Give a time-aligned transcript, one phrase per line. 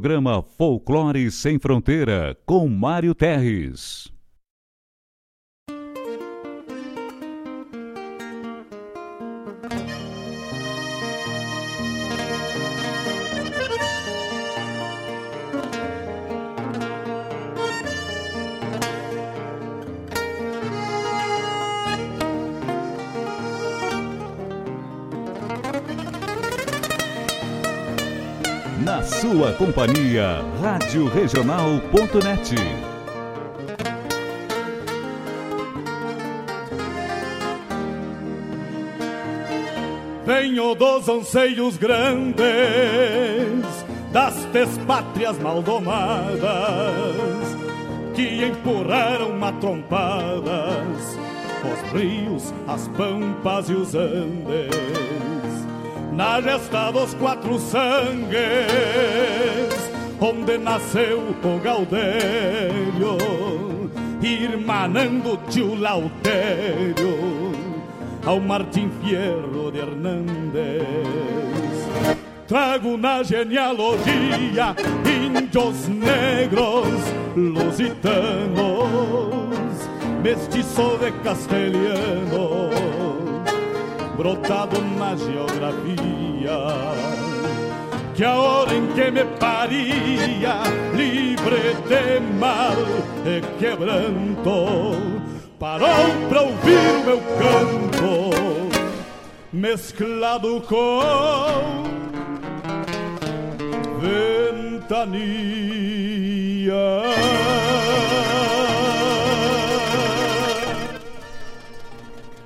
[0.00, 4.10] Programa Folclore Sem Fronteira, com Mário Terres.
[29.20, 32.54] Sua companhia, Rádio Regional.net.
[40.24, 42.40] Venho dos anseios grandes
[44.10, 46.40] das despátrias maldomadas
[48.14, 51.18] que empurraram matrompadas
[51.62, 55.39] os rios, as pampas e os andes
[56.20, 58.36] na gesta dos quatro sangues,
[60.20, 63.16] onde nasceu o Gaudério,
[64.20, 67.16] irmanando tio Lautério,
[68.26, 70.84] ao Martim Fierro de Hernández.
[72.46, 77.00] Trago na genealogia índios negros,
[77.34, 78.60] lusitanos,
[80.22, 82.99] mestiço de castelhano
[84.20, 86.58] brotado na geografia.
[88.14, 90.60] Que a hora em que me paria,
[90.94, 92.76] livre de mal
[93.24, 94.94] e quebranto,
[95.58, 95.88] parou
[96.28, 98.30] pra ouvir o meu canto,
[99.50, 101.82] mesclado com
[104.82, 105.30] ventania.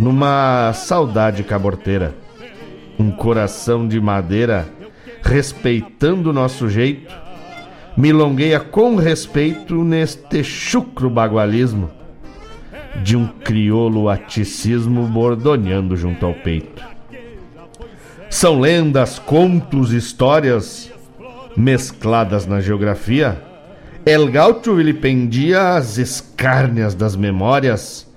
[0.00, 2.14] numa saudade caborteira.
[2.98, 4.66] Um coração de madeira,
[5.22, 7.14] respeitando o nosso jeito,
[7.94, 11.90] milongueia com respeito neste chucro bagualismo
[13.02, 16.82] de um crioulo aticismo bordoneando junto ao peito.
[18.30, 20.90] São lendas, contos, histórias
[21.54, 23.42] mescladas na geografia.
[24.06, 28.09] El Gaucho vilipendia as escárnias das memórias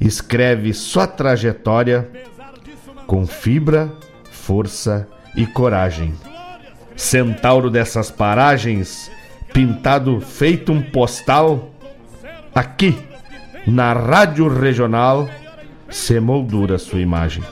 [0.00, 2.08] escreve sua trajetória
[3.06, 3.92] com fibra,
[4.30, 5.06] força
[5.36, 6.14] e coragem.
[6.96, 9.10] Centauro dessas paragens,
[9.52, 11.70] pintado feito um postal,
[12.54, 12.96] aqui
[13.66, 15.28] na Rádio Regional
[15.90, 17.42] se moldura sua imagem.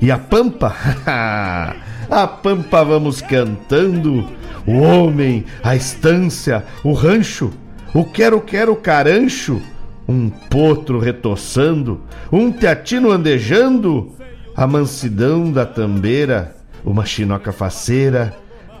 [0.00, 0.74] E a Pampa?
[2.10, 4.28] a Pampa vamos cantando,
[4.66, 7.52] o homem, a estância, o rancho,
[7.94, 9.62] o quero-quero carancho
[10.08, 12.00] um potro retoçando,
[12.30, 14.12] um teatino andejando,
[14.54, 18.34] a mansidão da tambeira, uma chinoca faceira,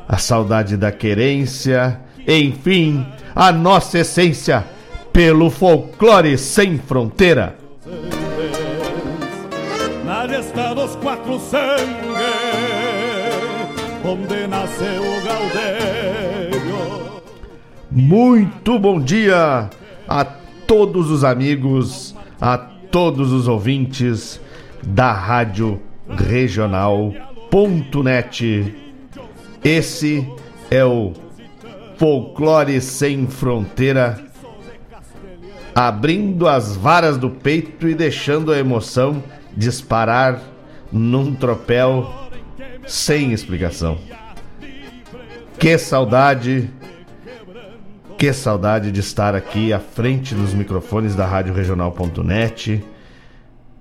[0.08, 3.04] a saudade da querência, enfim,
[3.34, 4.64] a nossa essência
[5.12, 7.56] pelo folclore sem fronteira.
[10.04, 11.86] Na gesta dos quatro sangues,
[14.04, 17.22] onde nasceu o Gaudério.
[17.90, 19.68] Muito bom dia
[20.08, 20.24] a
[20.66, 24.40] todos os amigos, a todos os ouvintes
[24.84, 27.14] da Rádio Regional.net.
[29.64, 30.26] Esse
[30.70, 31.12] é o
[31.96, 34.24] Folclore Sem Fronteira,
[35.74, 39.22] abrindo as varas do peito e deixando a emoção
[39.56, 40.40] disparar
[40.92, 42.12] num tropel
[42.86, 43.98] sem explicação.
[45.58, 46.70] Que saudade
[48.18, 52.82] que saudade de estar aqui à frente dos microfones da Rádio Regional.net,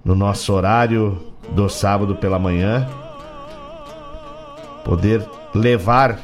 [0.04, 2.86] no nosso horário do sábado pela manhã,
[4.84, 6.20] poder levar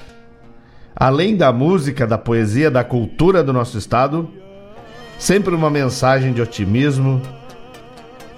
[0.94, 4.30] além da música, da poesia, da cultura do nosso estado,
[5.18, 7.22] sempre uma mensagem de otimismo,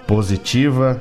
[0.05, 0.99] positiva,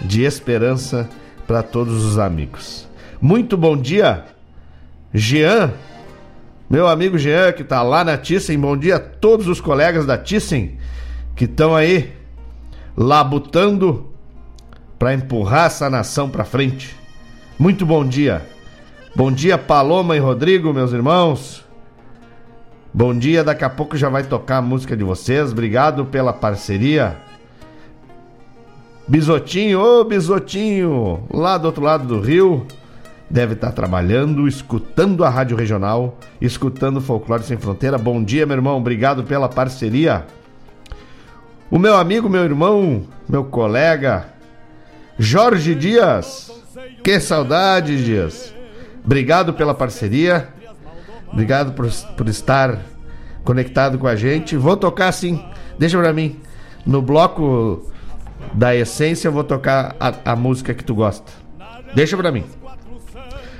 [0.00, 1.08] de esperança
[1.46, 2.88] para todos os amigos.
[3.20, 4.24] Muito bom dia,
[5.14, 5.72] Jean,
[6.68, 8.58] meu amigo Jean, que está lá na Thyssen.
[8.58, 10.78] Bom dia a todos os colegas da Thyssen
[11.34, 12.12] que estão aí
[12.96, 14.08] labutando
[14.98, 16.96] para empurrar essa nação para frente.
[17.58, 18.44] Muito bom dia.
[19.14, 21.64] Bom dia, Paloma e Rodrigo, meus irmãos.
[22.92, 25.52] Bom dia, daqui a pouco já vai tocar a música de vocês.
[25.52, 27.16] Obrigado pela parceria.
[29.06, 32.66] Bisotinho, ô Bisotinho, lá do outro lado do rio,
[33.30, 37.98] deve estar trabalhando, escutando a Rádio Regional, escutando Folclore Sem Fronteira.
[37.98, 40.26] Bom dia, meu irmão, obrigado pela parceria.
[41.70, 44.28] O meu amigo, meu irmão, meu colega,
[45.18, 46.50] Jorge Dias.
[47.02, 48.54] Que saudade, Dias.
[49.04, 50.48] Obrigado pela parceria.
[51.30, 52.78] Obrigado por, por estar
[53.44, 54.56] conectado com a gente.
[54.56, 55.44] Vou tocar sim,
[55.78, 56.40] deixa pra mim.
[56.86, 57.90] No bloco
[58.54, 61.30] da essência, eu vou tocar a, a música que tu gosta.
[61.94, 62.44] Deixa pra mim.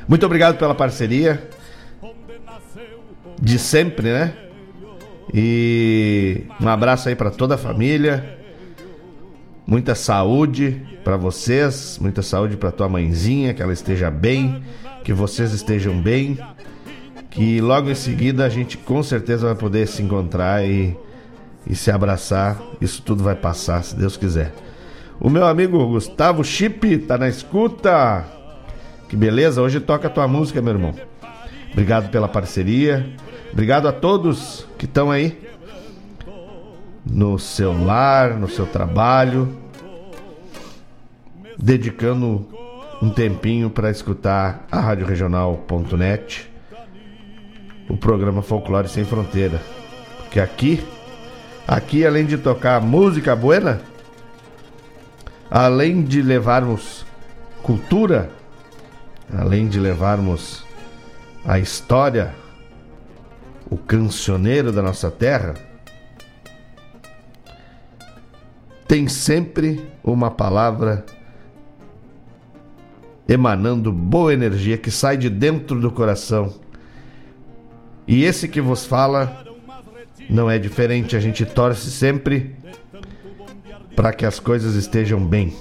[0.08, 1.50] Muito obrigado pela parceria.
[3.40, 4.32] De sempre, né?
[5.32, 8.38] E um abraço aí para toda a família.
[9.66, 14.62] Muita saúde para vocês, muita saúde para tua mãezinha, que ela esteja bem,
[15.04, 16.38] que vocês estejam bem,
[17.28, 20.96] que logo em seguida a gente com certeza vai poder se encontrar e,
[21.66, 22.58] e se abraçar.
[22.80, 24.54] Isso tudo vai passar, se Deus quiser.
[25.20, 28.37] O meu amigo Gustavo Chip tá na escuta.
[29.08, 30.94] Que beleza, hoje toca a tua música, meu irmão.
[31.72, 33.08] Obrigado pela parceria.
[33.50, 35.48] Obrigado a todos que estão aí
[37.06, 39.56] no seu lar, no seu trabalho,
[41.58, 42.46] dedicando
[43.00, 46.50] um tempinho para escutar a Rádio Regional.net,
[47.88, 49.58] o programa Folclore Sem Fronteira.
[50.18, 50.84] Porque aqui,
[51.66, 53.80] aqui além de tocar música buena,
[55.50, 57.06] além de levarmos
[57.62, 58.36] cultura,
[59.36, 60.64] além de levarmos
[61.44, 62.34] a história,
[63.70, 65.54] o cancioneiro da nossa terra,
[68.86, 71.04] tem sempre uma palavra
[73.28, 76.54] emanando boa energia que sai de dentro do coração.
[78.06, 79.44] E esse que vos fala
[80.30, 82.56] não é diferente, a gente torce sempre
[83.94, 85.54] para que as coisas estejam bem.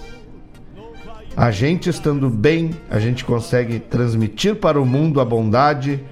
[1.38, 6.04] A gente estando bem, a gente consegue transmitir para o mundo a bondade,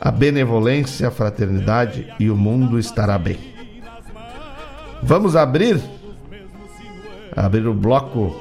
[0.00, 3.38] a benevolência, a fraternidade e o mundo estará bem.
[5.02, 5.82] Vamos abrir
[7.34, 8.34] abrir o bloco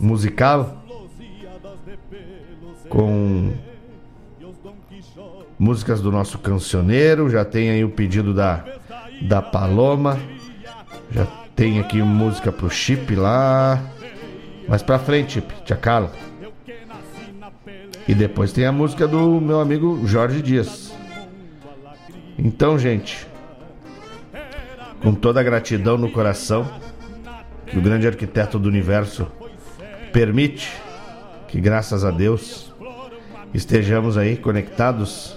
[0.00, 0.82] musical
[2.88, 3.52] com
[5.58, 7.28] músicas do nosso cancioneiro.
[7.28, 8.64] Já tem aí o pedido da,
[9.20, 10.18] da Paloma.
[11.12, 13.80] Já tem aqui música pro Chip lá.
[14.68, 16.12] Mais pra frente, acala.
[18.06, 20.92] E depois tem a música do meu amigo Jorge Dias.
[22.38, 23.26] Então, gente,
[25.02, 26.70] com toda a gratidão no coração
[27.66, 29.26] que o grande arquiteto do universo
[30.12, 30.72] permite
[31.48, 32.72] que, graças a Deus,
[33.54, 35.36] estejamos aí conectados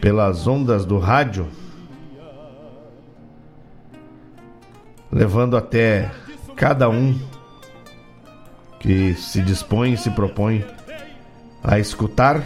[0.00, 1.46] pelas ondas do rádio,
[5.10, 6.10] levando até
[6.56, 7.18] cada um
[8.80, 10.64] que se dispõe e se propõe
[11.62, 12.42] a escutar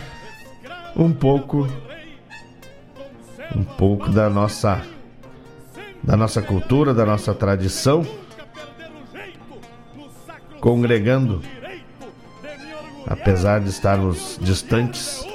[0.96, 1.68] um pouco
[3.54, 4.82] um pouco da nossa
[6.02, 8.04] da nossa cultura, da nossa tradição
[10.62, 11.42] congregando,
[13.04, 15.26] apesar de estarmos distantes,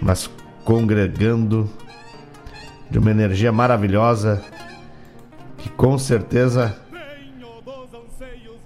[0.00, 0.28] mas
[0.64, 1.70] congregando
[2.90, 4.42] de uma energia maravilhosa
[5.58, 6.74] que com certeza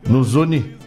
[0.09, 0.78] nos une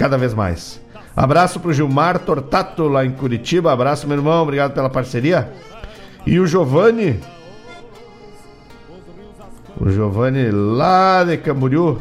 [0.00, 0.80] cada vez mais.
[1.14, 3.70] Abraço pro Gilmar Tortato lá em Curitiba.
[3.70, 4.42] Abraço, meu irmão.
[4.42, 5.52] Obrigado pela parceria.
[6.26, 7.20] E o Giovanni.
[9.78, 11.98] O Giovanni lá de Camboriú.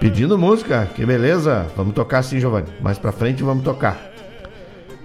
[0.00, 1.66] Pedindo música, que beleza.
[1.76, 2.68] Vamos tocar sim, Giovanni.
[2.80, 3.98] Mais pra frente vamos tocar.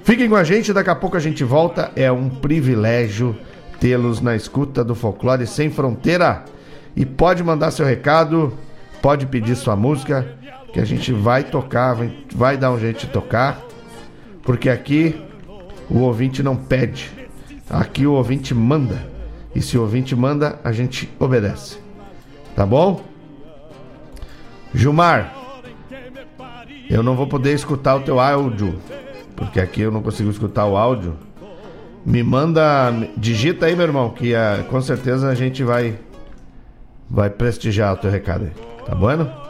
[0.05, 1.91] Fiquem com a gente, daqui a pouco a gente volta.
[1.97, 3.35] É um privilégio
[3.77, 6.45] tê-los na escuta do Folclore Sem Fronteira.
[6.95, 8.53] E pode mandar seu recado,
[9.01, 10.25] pode pedir sua música,
[10.75, 11.95] que a gente vai tocar,
[12.35, 13.61] vai dar um jeito de tocar.
[14.43, 15.15] Porque aqui
[15.89, 17.09] o ouvinte não pede,
[17.69, 19.07] aqui o ouvinte manda.
[19.55, 21.79] E se o ouvinte manda, a gente obedece.
[22.57, 23.01] Tá bom?
[24.73, 25.33] Gilmar,
[26.89, 28.77] eu não vou poder escutar o teu áudio,
[29.33, 31.15] porque aqui eu não consigo escutar o áudio.
[32.05, 35.97] Me manda, digita aí, meu irmão, que uh, com certeza a gente vai
[37.09, 38.85] vai prestigiar o teu recado aí.
[38.85, 39.44] Tá bom?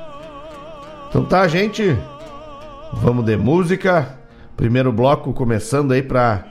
[1.16, 1.98] Então tá, gente.
[2.92, 4.20] Vamos de música.
[4.58, 6.44] Primeiro bloco começando aí pra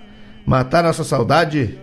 [0.46, 1.78] matar nossa saudade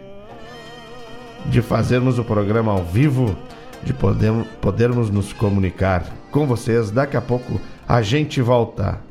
[1.46, 3.38] de fazermos o programa ao vivo,
[3.84, 6.90] de poder, podermos nos comunicar com vocês.
[6.90, 9.11] Daqui a pouco a gente volta.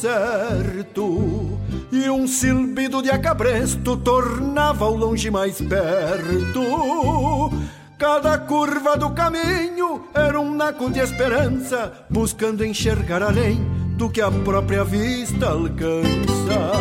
[0.00, 1.58] Certo.
[1.92, 7.52] E um silbido de acabresto tornava o longe mais perto.
[7.98, 13.60] Cada curva do caminho era um naco de esperança, buscando enxergar além
[13.96, 16.72] do que a própria vista alcança.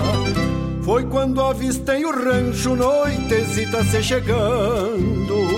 [0.81, 5.49] Foi quando avistei o rancho, noitezita se chegando.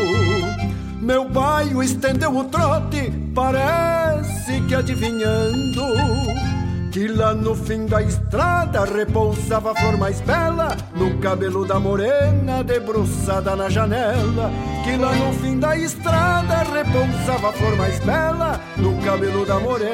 [1.00, 6.51] Meu baio estendeu o trote, parece que adivinhando
[6.92, 12.64] que lá no fim da estrada repousava a flor mais bela No cabelo da morena
[12.64, 14.52] debruçada na janela.
[14.84, 19.88] Que lá no fim da estrada repousava a flor mais bela No cabelo da morena.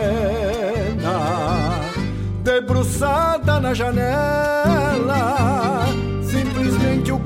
[2.43, 5.66] Debruçada na janela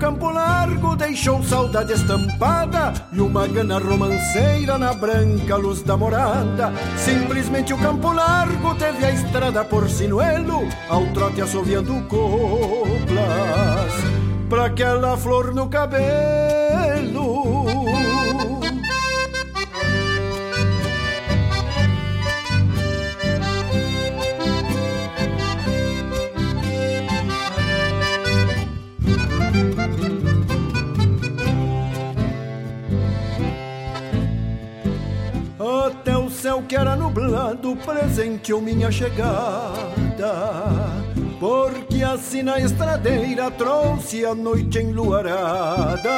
[0.01, 6.73] campo largo deixou saudade estampada E uma gana romanceira na branca luz da morada.
[6.97, 13.93] Simplesmente o campo largo teve a estrada por sinuelo Ao trote assoviando coplas.
[14.49, 16.60] Pra aquela flor no cabelo
[36.51, 40.33] céu que era nublado presenteou minha chegada.
[41.39, 46.09] Porque assim na estradeira trouxe a noite enluarada.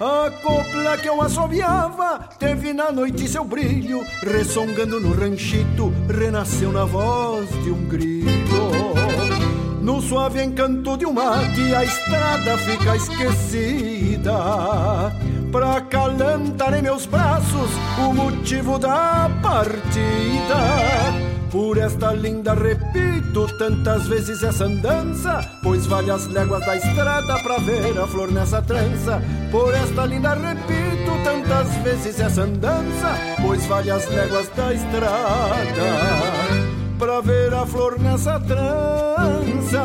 [0.00, 6.86] A copla que eu assobiava teve na noite seu brilho, ressongando no ranchito, renasceu na
[6.86, 8.28] voz de um grito.
[9.82, 14.32] No suave encanto de um mate, a estrada fica esquecida
[15.50, 20.56] pra calentar em meus braços o motivo da partida.
[21.50, 27.58] Por esta linda repito tantas vezes essa andança, pois vale as léguas da estrada pra
[27.58, 29.22] ver a flor nessa trança.
[29.50, 35.08] Por esta linda repito tantas vezes essa andança, pois vale as léguas da estrada
[36.98, 39.82] pra ver a flor nessa trança.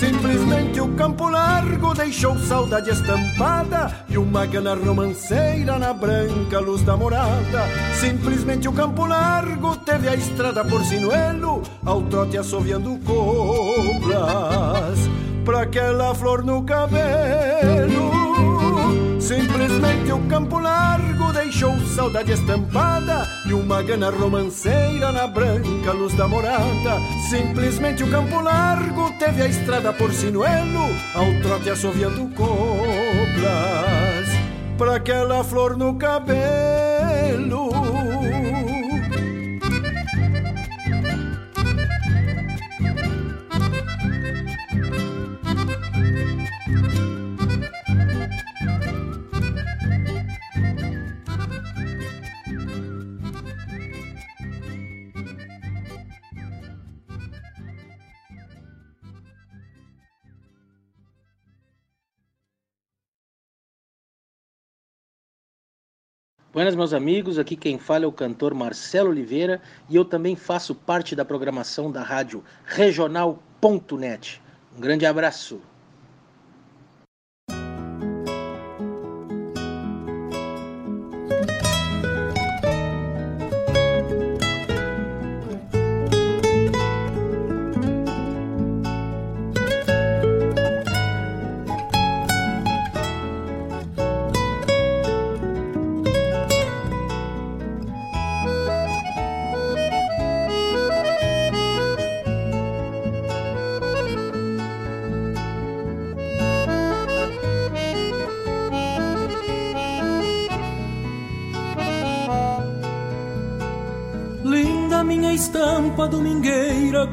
[0.00, 6.96] Simplesmente o campo largo deixou saudade estampada E uma gana romanceira na branca luz da
[6.96, 7.68] morada.
[8.00, 14.98] Simplesmente o campo largo teve a estrada por sinuelo Ao trote assoviando coplas
[15.44, 18.59] Pra aquela flor no cabelo
[19.30, 26.26] Simplesmente o campo largo deixou saudade estampada E uma gana romanceira na branca luz da
[26.26, 26.98] morada.
[27.30, 30.80] Simplesmente o campo largo teve a estrada por sinuelo
[31.14, 32.50] Ao trote assoviando coplas
[34.76, 37.69] Pra aquela flor no cabelo
[66.60, 67.38] Buenas, meus amigos.
[67.38, 71.90] Aqui quem fala é o cantor Marcelo Oliveira e eu também faço parte da programação
[71.90, 74.42] da rádio regional.net.
[74.76, 75.58] Um grande abraço.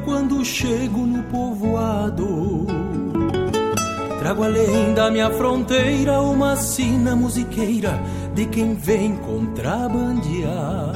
[0.04, 2.66] Quando chego no povoado.
[4.18, 8.00] Trago além da minha fronteira uma sina musiqueira
[8.34, 10.92] de quem vem contrabandear.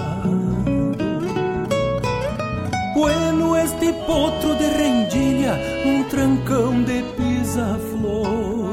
[2.94, 8.73] Bueno este potro de rendilha, um trancão de pisa-flor.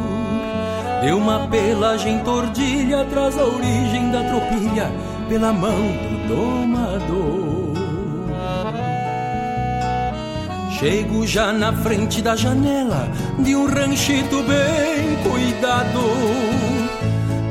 [1.02, 4.92] De uma pelagem tordilha, traz a origem da tropilha,
[5.30, 7.49] pela mão do domador.
[10.80, 16.00] Chego já na frente da janela de um ranchito bem cuidado.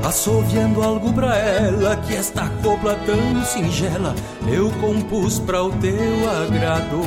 [0.02, 4.14] Assoviando algo pra ela, que esta copla tão singela
[4.50, 7.02] eu compus pra o teu agrado.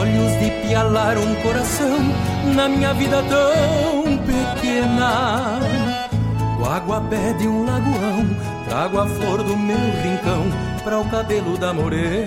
[0.00, 1.98] Olhos de pialar um coração
[2.54, 5.60] na minha vida tão pequena.
[6.58, 8.26] O água pede um lagoão,
[8.68, 10.46] trago a flor do meu rincão
[10.82, 12.26] para o cabelo da morena.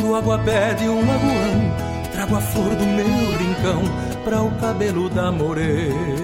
[0.00, 3.82] Do água pede um lagoão, trago a flor do meu rincão
[4.24, 6.23] para o cabelo da morena.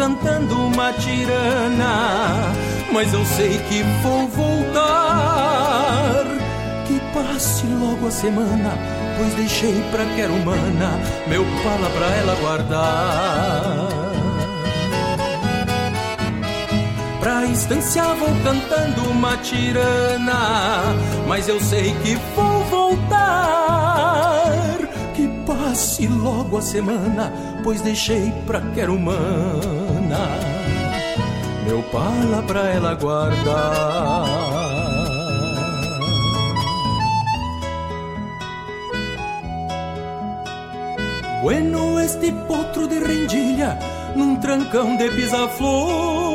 [0.00, 2.54] Cantando uma tirana,
[2.90, 6.24] mas eu sei que vou voltar.
[6.86, 8.78] Que passe logo a semana,
[9.18, 13.88] pois deixei pra quero humana meu pala pra ela guardar.
[17.20, 20.96] Pra estância vou cantando uma tirana,
[21.28, 23.18] mas eu sei que vou voltar.
[25.14, 27.30] Que passe logo a semana
[27.62, 29.79] pois deixei pra quero humana
[31.90, 34.24] meu pala pra ela guardar.
[41.42, 43.78] Bueno este potro de rendilha
[44.14, 46.29] num trancão de pisa-flor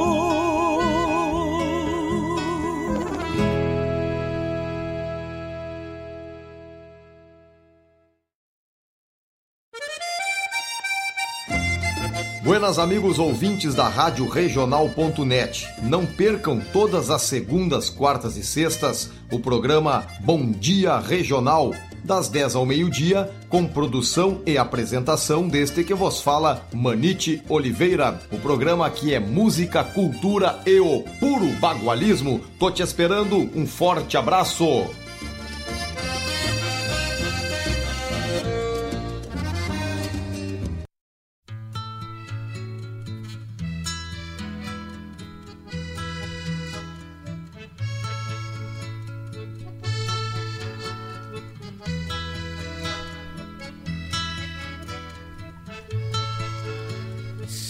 [12.66, 15.68] Buenas amigos ouvintes da Rádio Regional.net.
[15.84, 22.56] Não percam todas as segundas, quartas e sextas o programa Bom Dia Regional, das 10
[22.56, 28.20] ao meio-dia, com produção e apresentação deste que vos fala Manite Oliveira.
[28.32, 32.42] O programa aqui é música, cultura e o puro bagualismo.
[32.58, 34.88] Tô te esperando, um forte abraço.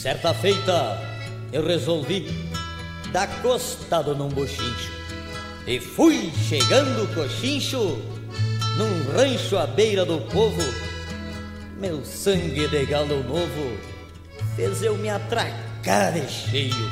[0.05, 0.99] Certa feita,
[1.51, 2.27] eu resolvi
[3.11, 4.91] dar costado num bochincho.
[5.65, 7.97] E fui chegando cochincho
[8.77, 10.61] num rancho à beira do povo.
[11.79, 13.79] Meu sangue de galo novo
[14.55, 16.87] fez eu me atracar de cheio.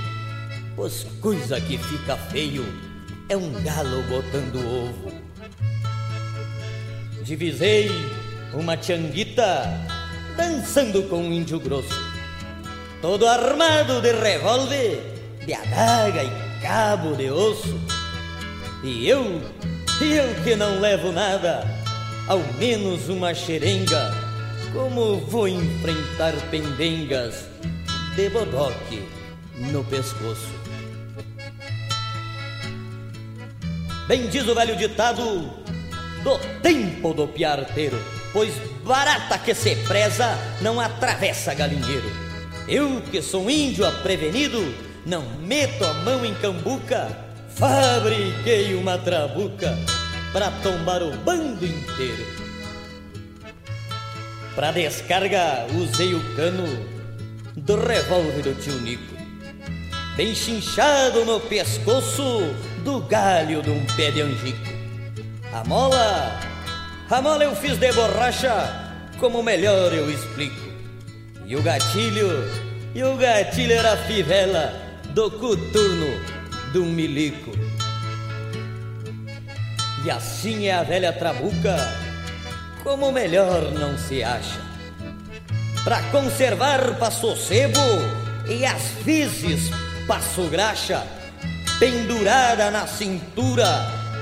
[0.76, 2.66] Pois coisa que fica feio
[3.30, 5.14] é um galo botando ovo.
[7.22, 7.92] Divisei
[8.56, 9.70] uma tianguita
[10.36, 12.13] dançando com um índio grosso
[13.04, 14.98] todo armado de revólver,
[15.46, 17.78] de adaga e cabo de osso.
[18.82, 19.42] E eu,
[20.00, 21.68] eu que não levo nada,
[22.30, 24.14] ao menos uma xerenga,
[24.72, 27.46] como vou enfrentar pendengas
[28.16, 29.06] de bodoque
[29.58, 30.54] no pescoço?
[34.08, 35.52] Bem diz o velho ditado
[36.24, 38.54] do tempo do piarteiro, pois
[38.86, 42.23] barata que se preza não atravessa galinheiro.
[42.68, 44.74] Eu que sou índio aprevenido,
[45.06, 47.10] não meto a mão em cambuca,
[47.56, 49.78] fabriquei uma trabuca
[50.32, 52.26] para tombar o bando inteiro.
[54.56, 56.66] Pra descarga usei o cano
[57.56, 59.14] do revólver do tio Nico,
[60.16, 64.72] bem chinchado no pescoço do galho de um pé de angico.
[65.52, 66.40] A mola,
[67.10, 70.63] a mola eu fiz de borracha, como melhor eu explico.
[71.46, 72.30] E o gatilho
[72.96, 74.74] E o gatilho era a fivela
[75.14, 76.20] do coturno
[76.72, 77.52] do milico.
[80.04, 81.78] E assim é a velha trabuca,
[82.84, 84.60] como melhor não se acha.
[85.84, 87.80] Pra conservar passo sebo
[88.48, 89.70] e às vezes
[90.08, 91.04] passo graxa,
[91.80, 93.68] pendurada na cintura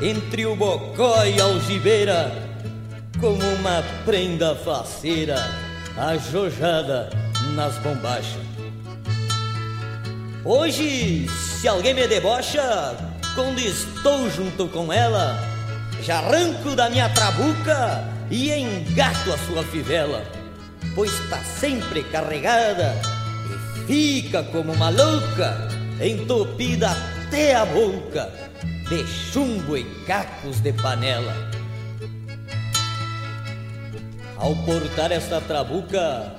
[0.02, 2.32] entre o bocó e a algibeira,
[3.20, 7.10] como uma prenda faceira ajojada
[7.54, 8.52] nas bombachas.
[10.44, 12.96] Hoje, se alguém me debocha,
[13.36, 15.40] quando estou junto com ela,
[16.02, 20.24] já arranco da minha trabuca e engato a sua fivela,
[20.96, 22.96] pois está sempre carregada
[23.46, 25.68] e fica como uma louca,
[26.00, 28.32] entupida até a boca
[28.90, 31.61] de chumbo e cacos de panela.
[34.42, 36.34] Ao portar esta trabuca,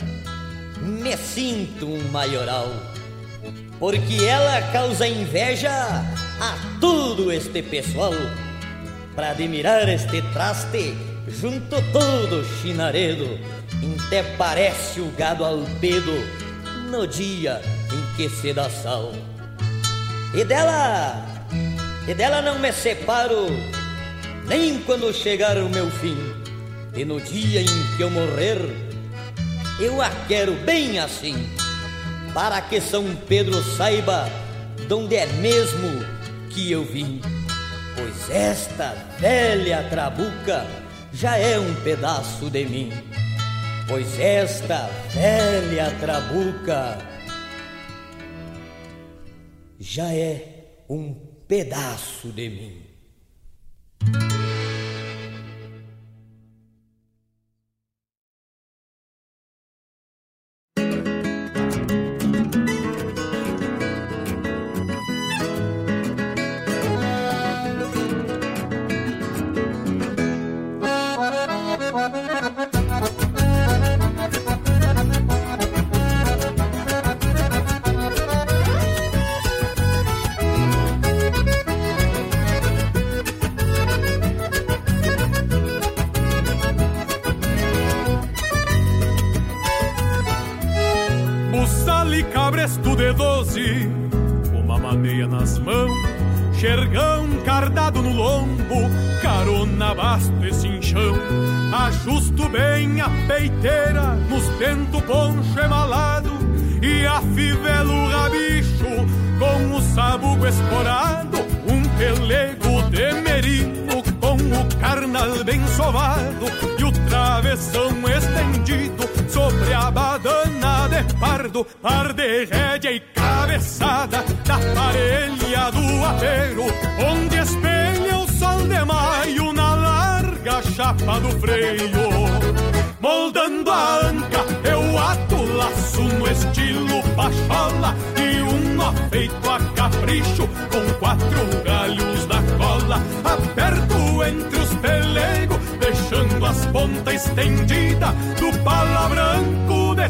[0.81, 2.67] me sinto um maioral,
[3.79, 8.13] porque ela causa inveja a todo este pessoal.
[9.15, 10.97] Para admirar este traste,
[11.29, 13.39] junto todo chinaredo,
[14.07, 16.13] até parece o gado albedo
[16.91, 17.63] no dia
[17.93, 19.13] em que se dá sal.
[20.35, 21.25] E dela,
[22.09, 23.47] e dela não me separo,
[24.49, 26.32] nem quando chegar o meu fim.
[26.95, 28.59] E no dia em que eu morrer,
[29.81, 31.35] eu a quero bem assim,
[32.35, 34.29] para que São Pedro saiba
[34.77, 36.05] de onde é mesmo
[36.51, 37.21] que eu vim.
[37.97, 40.67] Pois esta velha trabuca
[41.13, 42.93] já é um pedaço de mim.
[43.89, 46.99] Pois esta velha trabuca
[49.81, 51.15] já é um
[51.49, 52.83] pedaço de mim.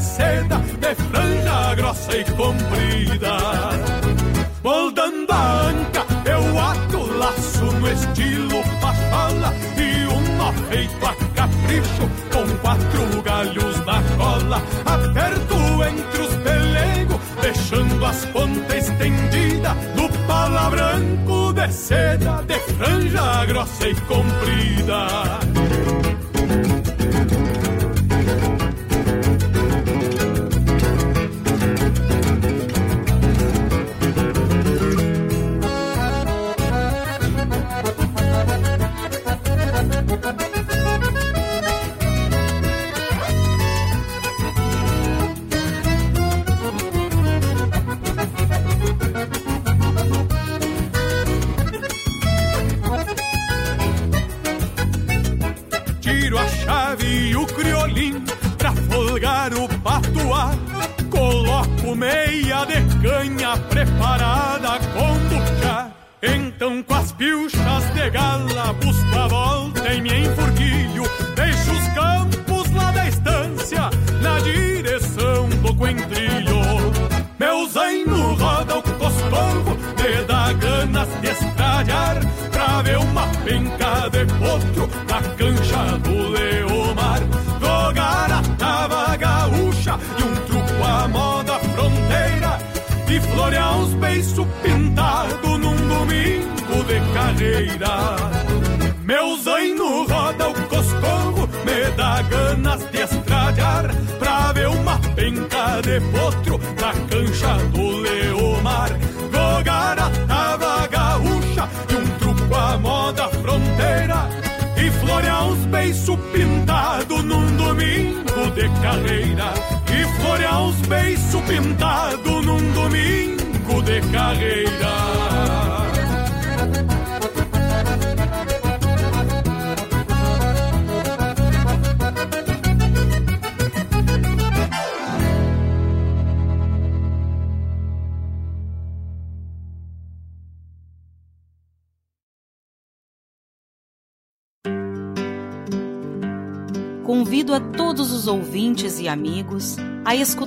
[0.02, 3.36] Seda, de franja grossa e comprida.
[4.62, 12.10] Moldando a anca, eu ato laço no estilo pachola e um nó feito a capricho
[12.32, 14.62] com quatro galhos na cola.
[14.84, 23.46] Aperto entre os pelegos, deixando as pontas estendidas do pala branco de seda, de franja
[23.46, 25.21] grossa e comprida.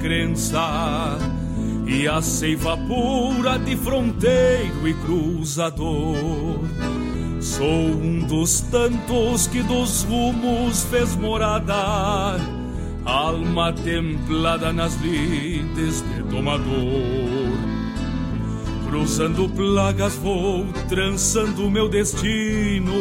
[0.00, 1.18] Crença
[1.86, 6.58] E a seiva pura de fronteiro e cruzador.
[7.40, 12.38] Sou um dos tantos que dos rumos fez morada
[13.04, 16.60] Alma templada nas lides de domador.
[18.88, 22.92] Cruzando plagas vou trançando meu destino.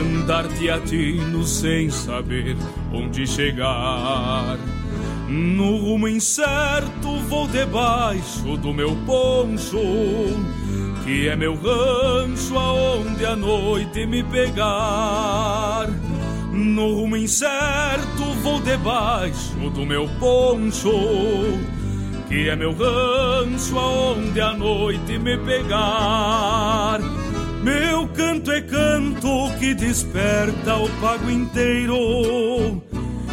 [0.00, 2.56] Andar teatino sem saber
[2.92, 4.58] onde chegar.
[5.28, 9.80] No rumo incerto vou debaixo do meu poncho,
[11.02, 15.88] que é meu rancho aonde a noite me pegar.
[16.52, 20.92] No rumo incerto vou debaixo do meu poncho,
[22.28, 27.00] que é meu rancho aonde a noite me pegar.
[27.64, 32.80] Meu canto é canto que desperta o pago inteiro.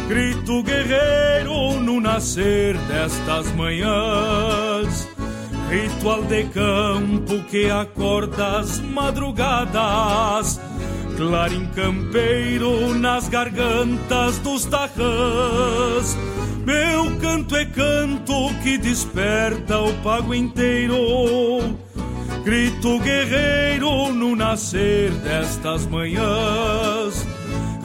[0.08, 5.08] Grito guerreiro no nascer destas manhãs.
[5.70, 10.60] Ritual de campo que acorda as madrugadas.
[11.16, 16.16] Clarim campeiro nas gargantas dos tarrãs.
[16.64, 20.96] Meu canto é canto que desperta o pago inteiro
[22.44, 27.26] grito guerreiro no nascer destas manhãs.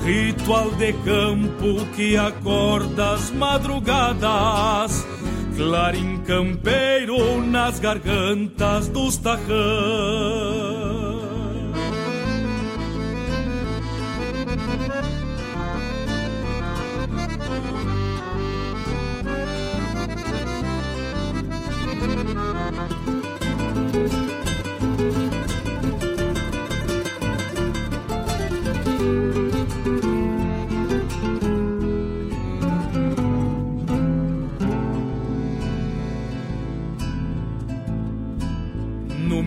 [0.03, 5.05] Ritual de campo que acorda as madrugadas,
[5.55, 9.49] clarim campeiro nas gargantas dos tarrãs.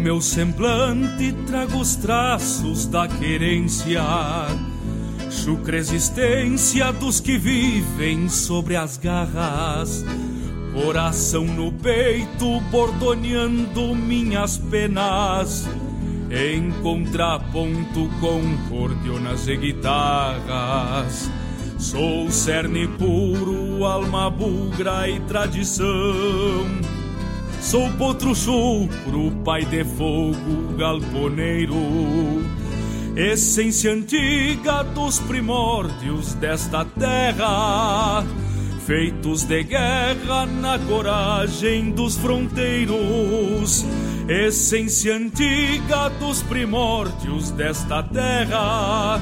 [0.03, 4.03] Meu semblante trago os traços da querência,
[5.31, 10.05] chucra existência dos que vivem sobre as garras,
[10.75, 15.69] coração no peito bordoneando minhas penas,
[16.29, 21.31] em contraponto com cordionas e guitarras.
[21.79, 27.02] Sou cerne puro, alma bugra e tradição.
[27.63, 31.77] Sou potro chucro, pai de fogo, galponeiro,
[33.17, 38.25] essência antiga dos primórdios desta terra,
[38.85, 43.87] feitos de guerra na coragem dos fronteiros,
[44.29, 49.21] essência antiga dos primórdios desta terra,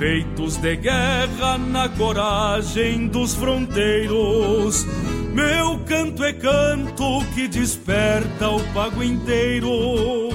[0.00, 4.84] feitos de guerra na coragem dos fronteiros
[5.32, 10.28] Meu canto é canto que desperta o pago inteiro.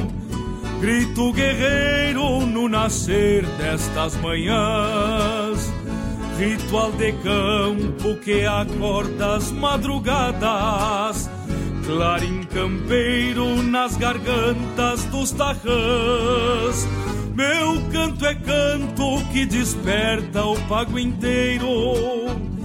[0.82, 5.72] Grito guerreiro no nascer destas manhãs.
[6.40, 11.30] Ritual de campo que acorda as madrugadas.
[11.86, 16.88] Clarim campeiro nas gargantas dos tarrãs.
[17.36, 22.57] Meu canto é canto que desperta o pago inteiro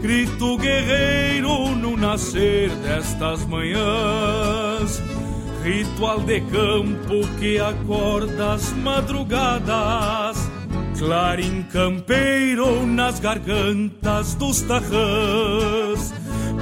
[0.00, 5.02] grito guerreiro no nascer destas manhãs.
[5.62, 10.50] Ritual de campo que acorda as madrugadas,
[10.98, 16.14] clarim campeiro nas gargantas dos tarrãs,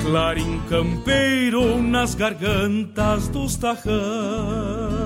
[0.02, 5.05] clarim campeiro nas gargantas dos tarrãs.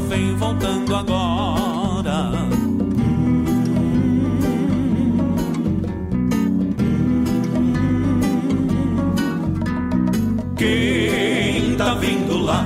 [0.00, 2.30] Vem voltando agora.
[10.56, 12.64] Quem tá vindo lá?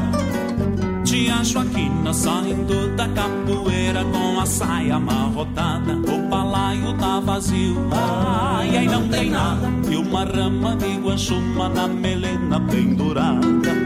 [1.04, 5.92] Tia Joaquina saindo da capoeira com a saia amarrotada.
[5.92, 9.68] O balaio tá vazio, ai, ai, não tem nada.
[9.88, 13.83] E uma rama de guanchuma na melena pendurada.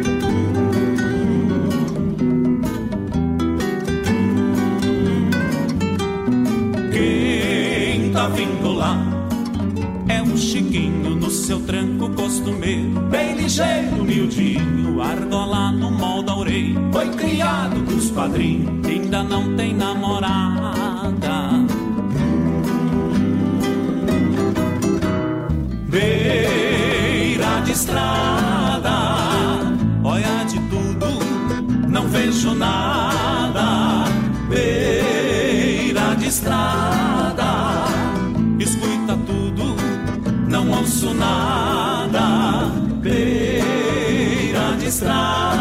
[8.31, 8.97] Vindo lá?
[10.09, 16.81] É um chiquinho no seu tranco costumeiro, bem ligeiro, miudinho, argola no molde orelha.
[16.93, 20.69] Foi criado dos padrinhos, ainda não tem namorada.
[25.89, 28.48] beira de estrada,
[41.19, 41.27] não ouço
[42.15, 42.67] nada.
[43.01, 45.58] Beira de estrada,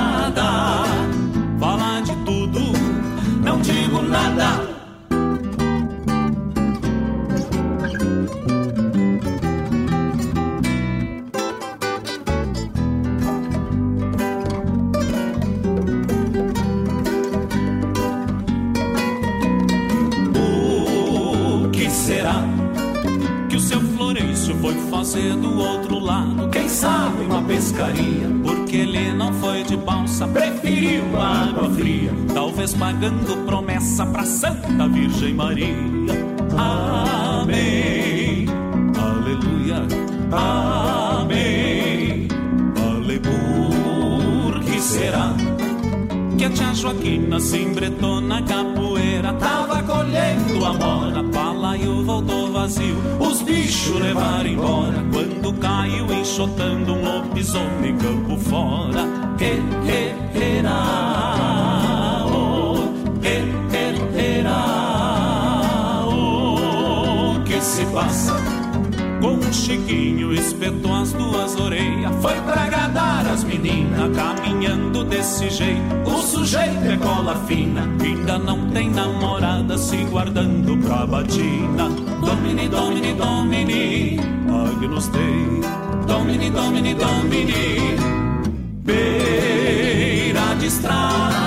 [25.18, 26.50] fazer do outro lado.
[26.50, 32.12] Quem sabe uma pescaria, porque ele não foi de balsa, preferiu água fria.
[32.34, 35.76] Talvez pagando promessa pra Santa Virgem Maria.
[36.56, 38.46] Amém,
[38.98, 39.88] aleluia,
[40.32, 42.28] amém,
[42.80, 44.62] aleluia.
[44.66, 45.34] que será?
[46.38, 52.96] que a tia Joaquina se embretou na capoeira Tava colhendo a mora, palaio voltou vazio
[53.68, 55.06] Os bichos levaram embora.
[55.12, 59.06] Quando caiu enxotando um lobisomem campo fora.
[59.38, 62.24] Que, que, era,
[63.22, 63.94] que, que,
[67.46, 68.47] que se passa
[69.54, 75.82] chiquinho espetou as duas orelhas Foi pra agradar as meninas Caminhando desse jeito.
[76.06, 81.90] O sujeito é cola fina Ainda não tem namorada Se guardando pra batina.
[82.22, 84.20] Domini, domini, domini
[84.50, 85.62] Agnus Dei
[86.08, 87.98] Domini, domini, domini
[88.84, 91.47] Beira de estrada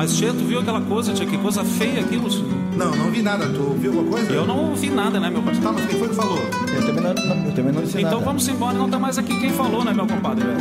[0.00, 1.26] Mas, Tchê, tu viu aquela coisa, Tchê?
[1.26, 2.26] Que coisa feia aquilo.
[2.74, 3.44] Não, não vi nada.
[3.50, 4.32] Tu viu alguma coisa?
[4.32, 5.68] Eu não vi nada, né, meu parceiro?
[5.68, 6.38] Tá, mas quem foi que falou?
[6.74, 8.24] Eu também não, não- eu também não disse Então nada.
[8.24, 10.60] vamos embora, não tá mais aqui quem falou, né, meu compadre, velho?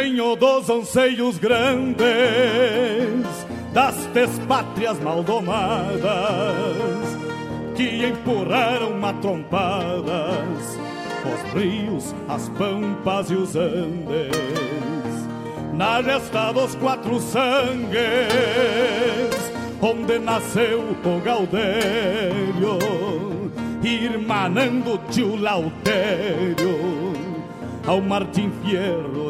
[0.00, 2.06] Venho dos anseios grandes
[3.70, 6.00] das despátrias maldomadas
[7.76, 10.78] que empurraram matrompadas
[11.22, 14.30] os rios, as pampas e os andes.
[15.74, 18.00] Na gesta dos quatro sangues
[19.82, 22.78] onde nasceu o Gaudério
[23.82, 27.10] irmanando tio Lautério
[27.86, 29.29] ao Martim Fierro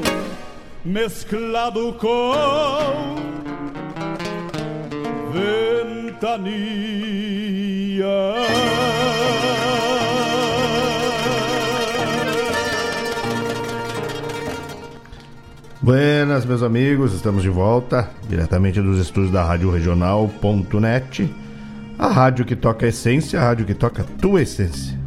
[0.83, 3.15] mesclado com
[5.31, 6.41] ventania.
[15.81, 21.33] Buenas, meus amigos, estamos de volta diretamente dos estúdios da Rádio Regional.net,
[21.97, 24.99] a rádio que toca a essência, a rádio que toca a tua essência.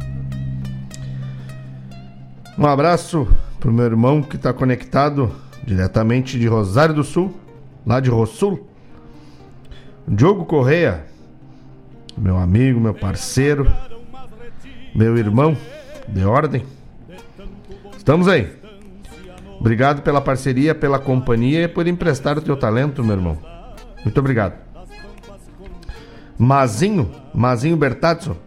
[2.57, 3.27] Um abraço
[3.59, 5.31] pro meu irmão que está conectado
[5.65, 7.33] diretamente de Rosário do Sul,
[7.85, 8.67] lá de Rossul.
[10.07, 11.05] Diogo Correia,
[12.17, 13.69] meu amigo, meu parceiro,
[14.93, 15.57] meu irmão
[16.07, 16.63] de ordem.
[17.97, 18.53] Estamos aí.
[19.59, 23.37] Obrigado pela parceria, pela companhia e por emprestar o teu talento, meu irmão.
[24.03, 24.53] Muito obrigado.
[26.37, 28.37] Mazinho, Mazinho Bertazzo.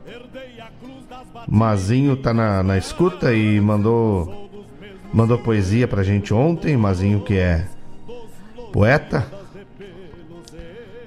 [1.49, 4.47] Mazinho tá na, na escuta e mandou
[5.13, 6.77] mandou poesia pra gente ontem.
[6.77, 7.67] Mazinho que é
[8.73, 9.27] poeta.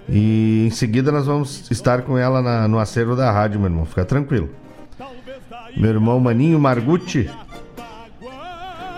[0.10, 3.86] E em seguida nós vamos estar com ela na- no acervo da rádio, meu irmão.
[3.86, 4.50] Fica tranquilo.
[5.78, 7.30] Meu irmão Maninho Margutti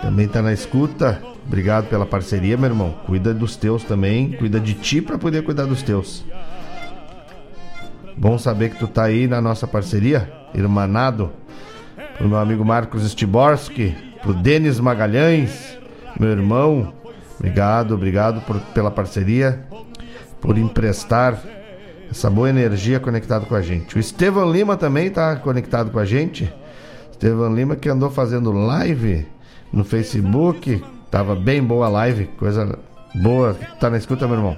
[0.02, 1.22] também tá na escuta.
[1.46, 2.94] Obrigado pela parceria, meu irmão.
[3.06, 4.32] Cuida dos teus também.
[4.32, 6.24] Cuida de ti pra poder cuidar dos teus.
[8.16, 11.30] Bom saber que tu tá aí na nossa parceria, irmanado.
[12.16, 13.94] Pro meu amigo Marcos Stiborski,
[14.24, 15.78] pro Denis Magalhães,
[16.18, 16.92] meu irmão.
[17.38, 19.60] Obrigado, obrigado por- pela parceria,
[20.40, 21.38] por emprestar
[22.10, 23.96] essa boa energia conectado com a gente.
[23.96, 26.52] O Estevam Lima também tá conectado com a gente.
[27.12, 29.26] Estevam Lima que andou fazendo live
[29.72, 30.82] no Facebook.
[31.10, 32.78] Tava bem boa a live, coisa
[33.14, 33.54] boa.
[33.78, 34.56] Tá na escuta, meu irmão?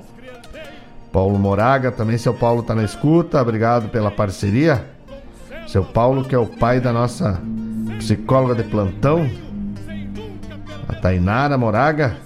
[1.12, 3.42] Paulo Moraga, também seu Paulo tá na escuta.
[3.42, 4.84] Obrigado pela parceria.
[5.66, 7.40] Seu Paulo, que é o pai da nossa
[7.98, 9.28] psicóloga de plantão,
[10.88, 12.16] a Tainara Moraga.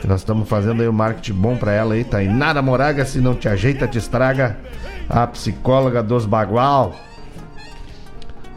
[0.00, 2.04] Que nós estamos fazendo aí o marketing bom pra ela aí.
[2.04, 4.56] Tainara Moraga, se não te ajeita, te estraga.
[5.08, 6.94] A psicóloga dos bagual.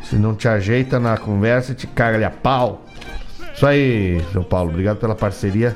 [0.04, 2.84] Se não te ajeita na conversa, te caga a pau.
[3.54, 4.70] Isso aí, seu Paulo.
[4.70, 5.76] Obrigado pela parceria.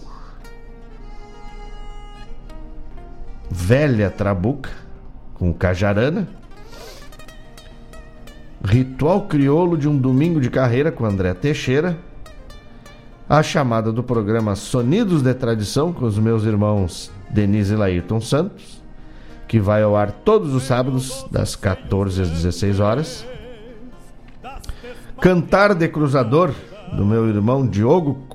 [3.49, 4.69] Velha Trabuca,
[5.33, 6.27] com Cajarana.
[8.63, 11.97] Ritual Crioulo de um Domingo de Carreira com André Teixeira.
[13.29, 18.81] A chamada do programa Sonidos de Tradição com os meus irmãos Denise e Laírton Santos,
[19.47, 23.25] que vai ao ar todos os sábados, das 14 às 16 horas.
[25.21, 26.53] Cantar de Cruzador,
[26.93, 28.27] do meu irmão Diogo,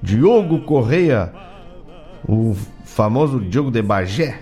[0.00, 1.32] Diogo Correia,
[2.26, 2.54] o
[2.84, 4.38] famoso Diogo de Bagé,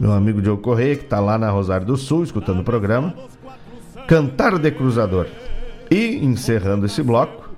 [0.00, 3.14] meu amigo Diogo Correia, que está lá na Rosário do Sul, escutando o programa.
[4.06, 5.26] Cantar de Cruzador.
[5.90, 7.50] E, encerrando esse bloco,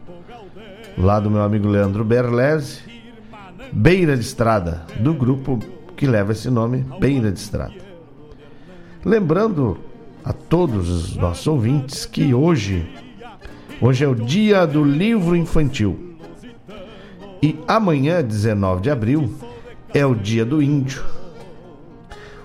[0.97, 2.81] lá do meu amigo Leandro Berlese,
[3.73, 5.59] Beira de Estrada, do grupo
[5.97, 7.75] que leva esse nome, Beira de Estrada.
[9.05, 9.79] Lembrando
[10.25, 12.89] a todos os nossos ouvintes que hoje,
[13.81, 16.17] hoje é o dia do livro infantil.
[17.43, 19.33] E amanhã, 19 de abril,
[19.93, 21.03] é o dia do índio,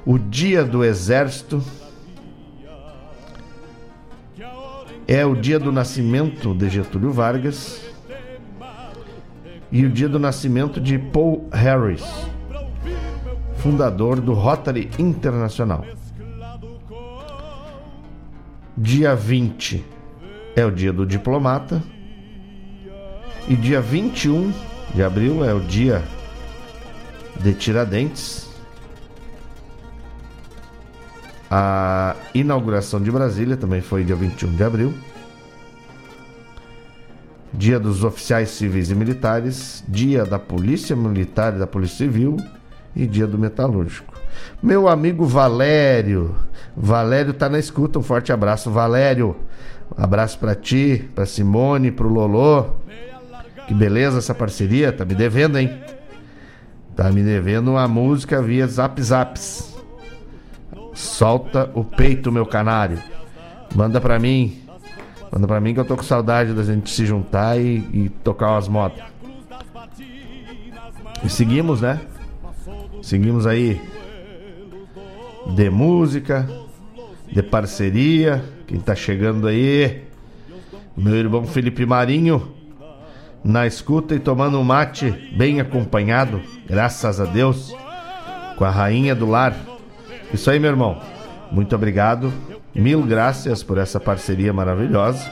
[0.05, 1.63] o dia do exército,
[5.07, 7.81] é o dia do nascimento de Getúlio Vargas
[9.71, 12.03] e o dia do nascimento de Paul Harris,
[13.57, 15.85] fundador do Rotary Internacional.
[18.77, 19.83] Dia 20
[20.55, 21.81] é o dia do diplomata
[23.47, 24.51] e dia 21
[24.93, 26.03] de abril é o dia
[27.39, 28.44] de Tiradentes.
[31.49, 34.93] A inauguração de Brasília também foi dia 21 de abril.
[37.53, 42.37] Dia dos oficiais civis e militares, dia da Polícia Militar e da Polícia Civil
[42.95, 44.13] e dia do metalúrgico.
[44.61, 46.35] Meu amigo Valério,
[46.75, 49.35] Valério tá na escuta, um forte abraço, Valério.
[49.97, 52.65] Um abraço para ti, para Simone, pro Lolô.
[53.67, 55.79] Que beleza essa parceria, tá me devendo, hein?
[56.95, 59.74] Tá me devendo uma música via Zap Zaps.
[60.95, 62.97] Solta o peito, meu canário.
[63.75, 64.61] Manda pra mim.
[65.31, 68.51] Manda pra mim que eu tô com saudade da gente se juntar e, e tocar
[68.51, 69.03] umas motos.
[71.23, 71.99] E seguimos, né?
[73.01, 73.81] Seguimos aí
[75.53, 76.49] de música,
[77.31, 78.43] de parceria.
[78.65, 80.03] Quem tá chegando aí?
[80.95, 82.53] Meu irmão Felipe Marinho,
[83.43, 87.75] na escuta e tomando um mate, bem acompanhado, graças a Deus,
[88.55, 89.74] com a rainha do lar.
[90.35, 91.01] Isso aí, meu irmão.
[91.49, 92.31] Muito obrigado.
[92.75, 95.31] Mil graças por essa parceria maravilhosa.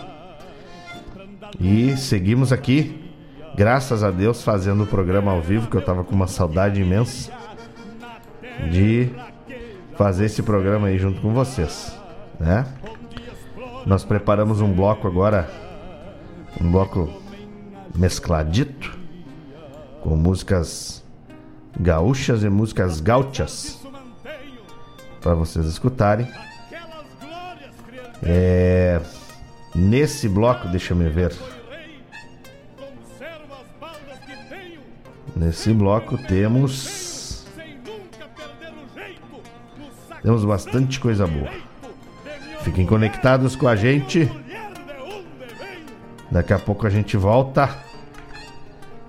[1.60, 3.12] E seguimos aqui,
[3.54, 7.34] graças a Deus, fazendo o programa ao vivo, que eu tava com uma saudade imensa
[8.72, 9.10] de
[9.97, 11.93] fazer esse programa aí junto com vocês,
[12.39, 12.66] né?
[13.86, 15.49] Nós preparamos um bloco agora,
[16.62, 17.10] um bloco
[17.93, 18.97] mescladito
[19.99, 21.04] com músicas
[21.78, 23.82] gaúchas e músicas gauchas
[25.24, 26.30] para vocês escutarem.
[28.21, 29.01] É,
[29.74, 31.34] nesse bloco, deixa eu ver.
[35.36, 37.45] Nesse bloco temos
[40.21, 41.49] temos bastante coisa boa.
[42.61, 44.30] Fiquem conectados com a gente.
[46.30, 47.69] Daqui a pouco a gente volta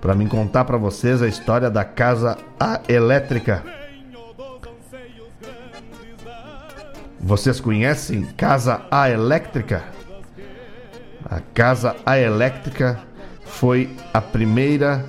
[0.01, 3.74] para me contar para vocês a história da casa a elétrica.
[7.25, 9.83] Vocês conhecem Casa A Elétrica?
[11.25, 12.99] A Casa A Elétrica
[13.43, 15.03] foi a primeira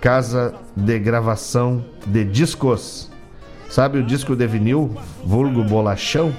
[0.00, 3.08] casa de gravação de discos
[3.70, 4.90] Sabe o disco de vinil,
[5.24, 6.34] vulgo bolachão?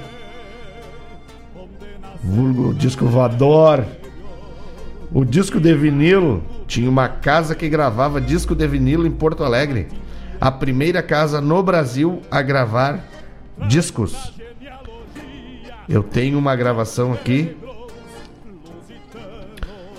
[2.21, 3.85] Vulgo disco voador.
[5.09, 9.87] O disco de vinil tinha uma casa que gravava disco de vinil em Porto Alegre.
[10.41, 12.99] A primeira casa no Brasil a gravar
[13.69, 14.42] discos.
[15.87, 17.55] Eu tenho uma gravação aqui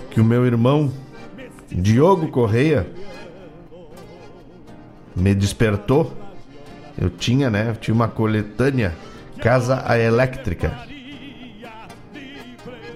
[0.09, 0.91] que o meu irmão
[1.71, 2.87] Diogo Correia
[5.15, 6.11] me despertou.
[6.97, 7.69] Eu tinha, né?
[7.69, 8.95] Eu tinha uma coletânea
[9.41, 10.73] Casa Elétrica.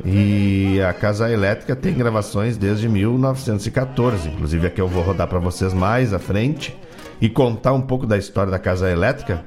[0.06, 5.74] E a Casa Elétrica tem gravações desde 1914, inclusive aqui eu vou rodar para vocês
[5.74, 6.76] mais à frente
[7.20, 9.44] e contar um pouco da história da Casa Elétrica.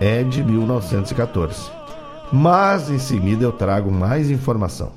[0.00, 1.81] É de 1914.
[2.32, 4.92] Mas em seguida eu trago mais informação.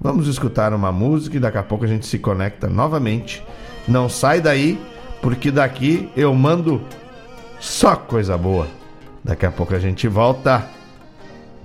[0.00, 3.42] Vamos escutar uma música e daqui a pouco a gente se conecta novamente.
[3.88, 4.80] Não sai daí,
[5.20, 6.80] porque daqui eu mando
[7.58, 8.68] só coisa boa.
[9.24, 10.64] Daqui a pouco a gente volta.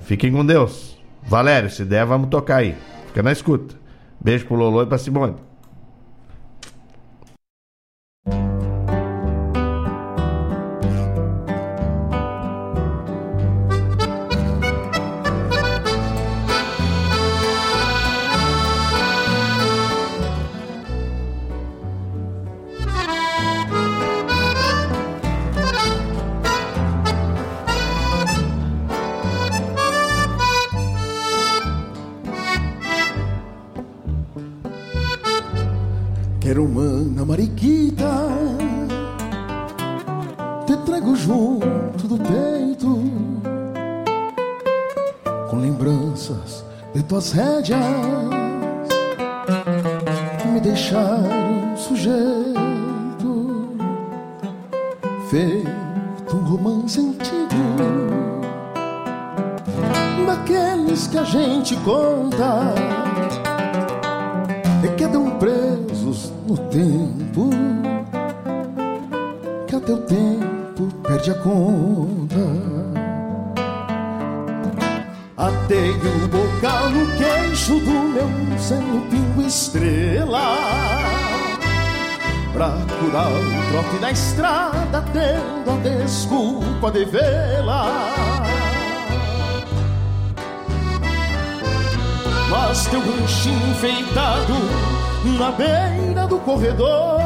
[0.02, 0.98] Fiquem com Deus.
[1.22, 2.76] Valério, se der, vamos tocar aí.
[3.08, 3.76] Fica na escuta.
[4.20, 5.36] Beijo pro Lolo e pra Simone.
[95.24, 97.24] Na beira do corredor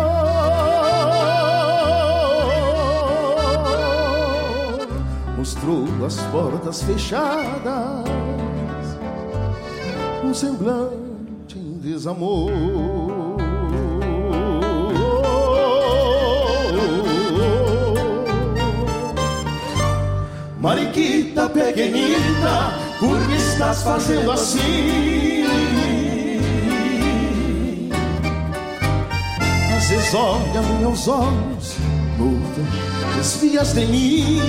[5.47, 8.03] mostrou as portas fechadas,
[10.21, 12.51] um semblante em desamor.
[20.59, 25.45] Mariquita pequenita, por que estás fazendo assim?
[30.07, 31.75] Vezes olha meus olhos,
[32.17, 32.63] muda,
[33.17, 34.39] desvias de mim.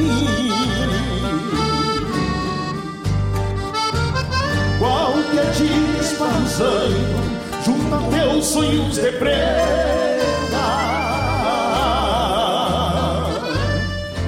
[4.78, 6.94] Qualquer dia esparruzando,
[7.64, 9.48] junto a teus sonhos de prenda.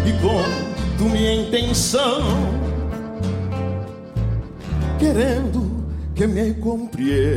[0.04, 2.22] E conto minha intenção
[4.98, 7.30] querendo que me compreenda.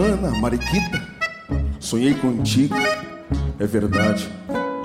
[0.00, 1.06] Quero humana, mariquita,
[1.78, 2.74] sonhei contigo,
[3.58, 4.26] é verdade.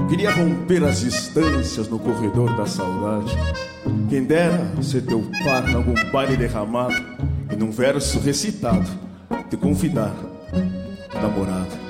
[0.10, 3.32] Queria romper as distâncias no corredor da saudade.
[4.10, 7.02] Quem dera ser teu par em algum baile derramado
[7.50, 8.90] e num verso recitado
[9.50, 10.14] te convidar,
[11.14, 11.85] namorado.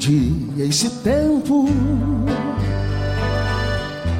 [0.00, 1.68] Dia esse tempo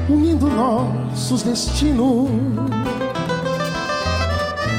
[0.07, 2.29] unindo nossos destinos.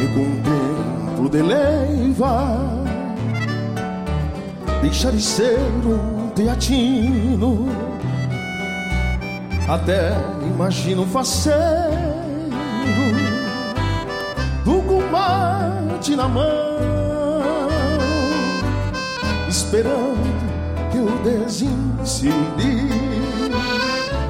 [0.00, 2.56] E contemplo de leiva
[4.80, 7.68] deixar de ser um teatino.
[9.68, 10.12] Até
[10.54, 11.62] imagino faceiro
[14.64, 16.72] do combate na mão
[19.48, 20.31] esperando
[21.22, 22.32] desencilhe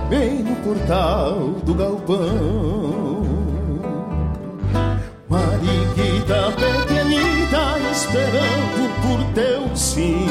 [0.09, 3.23] bem no portal do galpão.
[5.29, 10.27] Mariquita pequenita esperando por teu sim.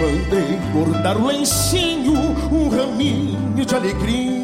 [0.00, 2.14] Mandei bordar o lencinho,
[2.50, 4.40] um raminho de alegria.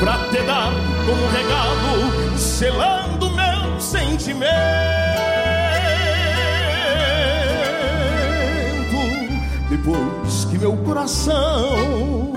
[0.00, 0.72] Pra te dar
[1.06, 3.11] como regalo, selando
[3.92, 4.52] sentimento.
[9.68, 12.32] Depois que meu coração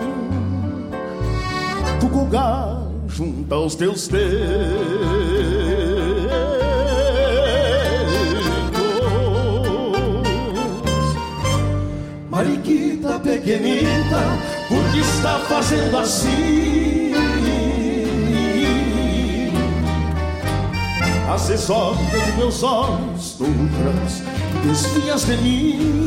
[1.99, 4.36] tu colgar junto aos teus dedos.
[12.30, 14.22] Mariquita pequenita,
[14.68, 17.05] por que está fazendo assim?
[21.28, 24.22] Acessória dos meus olhos, outras
[24.64, 26.06] desvias de mim.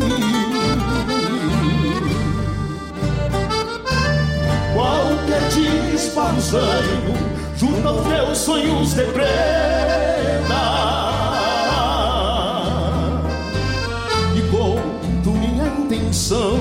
[4.75, 7.15] Qualquer disparusanho
[7.57, 9.27] junto aos meus sonhos de prenda.
[14.37, 16.61] E conto minha intenção,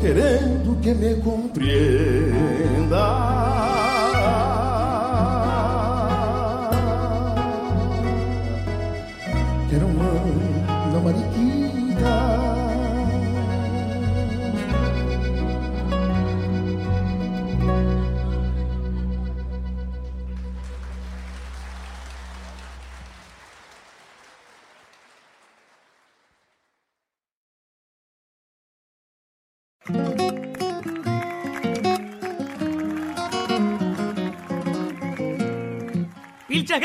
[0.00, 1.88] querendo que me compreenda.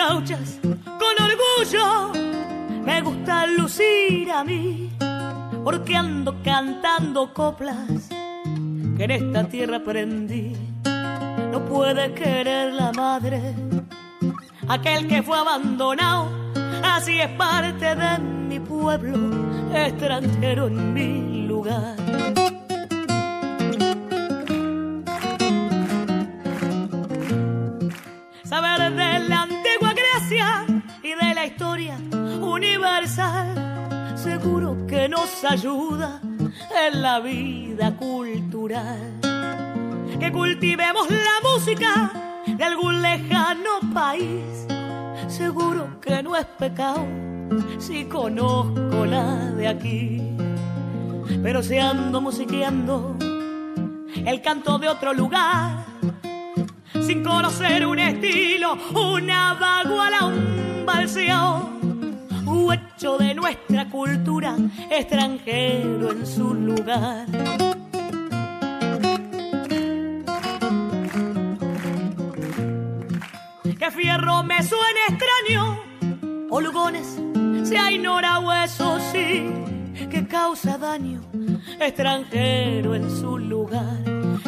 [0.06, 2.12] Con orgullo,
[2.84, 4.90] me gusta lucir a mí,
[5.64, 8.10] porque ando cantando coplas
[8.98, 10.58] que en esta tierra aprendí.
[11.52, 13.56] No puede querer la madre,
[14.68, 16.28] aquel que fue abandonado,
[16.84, 19.18] así es parte de mi pueblo,
[19.74, 21.96] extranjero en mi lugar.
[34.94, 36.22] Que nos ayuda
[36.86, 39.20] en la vida cultural.
[40.20, 42.12] Que cultivemos la música
[42.46, 44.68] de algún lejano país,
[45.28, 47.08] seguro que no es pecado
[47.80, 50.22] si conozco la de aquí.
[51.42, 53.18] Pero si ando musiqueando
[54.14, 55.86] el canto de otro lugar,
[57.02, 61.73] sin conocer un estilo, una vaguala, un balseo,
[62.54, 64.56] un hecho de nuestra cultura,
[64.90, 67.26] extranjero en su lugar.
[73.78, 75.80] Que fierro me suene extraño,
[76.50, 77.20] o lugones
[77.64, 79.52] se ignora hueso sí,
[80.10, 81.22] que causa daño,
[81.80, 83.98] extranjero en su lugar.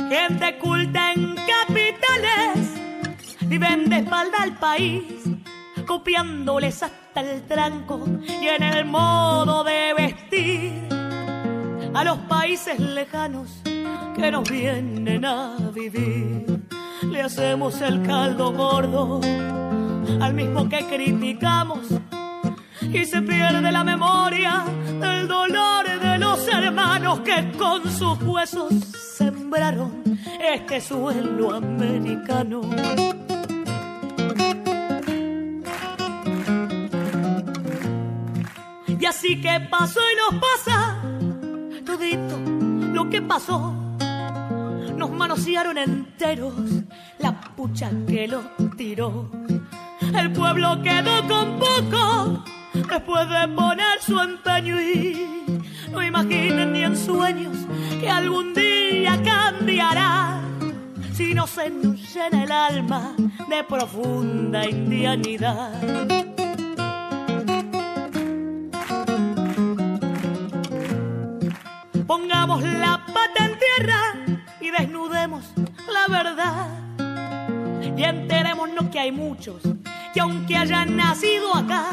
[0.09, 2.73] Gente culta en capitales,
[3.41, 5.03] viven de espalda al país,
[5.85, 10.87] copiándoles hasta el tranco y en el modo de vestir
[11.93, 13.61] a los países lejanos
[14.15, 16.45] que nos vienen a vivir.
[17.03, 19.21] Le hacemos el caldo gordo
[20.19, 21.79] al mismo que criticamos
[22.81, 24.65] y se pierde la memoria
[24.99, 28.73] del dolor de los hermanos que con sus huesos
[29.17, 30.03] sembraron
[30.39, 32.61] este suelo americano.
[39.05, 40.99] Y así que pasó y nos pasa
[41.85, 42.39] todito
[42.91, 43.71] lo que pasó.
[44.97, 46.55] Nos manosearon enteros
[47.19, 48.43] la pucha que los
[48.75, 49.29] tiró.
[50.17, 52.43] El pueblo quedó con poco
[52.73, 55.53] después de poner su empeño y
[55.91, 57.55] no imaginen ni en sueños
[57.99, 60.41] que algún día cambiará
[61.13, 63.13] si no se nos llena el alma
[63.49, 66.44] de profunda indianidad.
[72.07, 74.01] Pongamos la pata en tierra
[74.61, 75.53] y desnudemos
[75.91, 76.67] la verdad.
[77.97, 79.61] Y enterémonos que hay muchos
[80.13, 81.87] que aunque hayan nacido acá,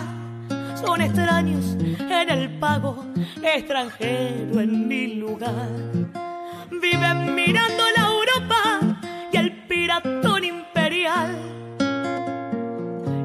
[0.75, 3.05] son extraños en el pago,
[3.43, 5.71] extranjero en mi lugar.
[6.71, 8.99] Viven mirando la Europa
[9.33, 11.37] y el piratón imperial.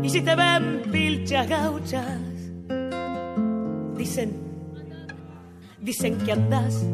[0.04, 2.20] Y si te ven pilchas gauchas,
[3.98, 4.47] Dicen,
[5.88, 6.86] dicen que andas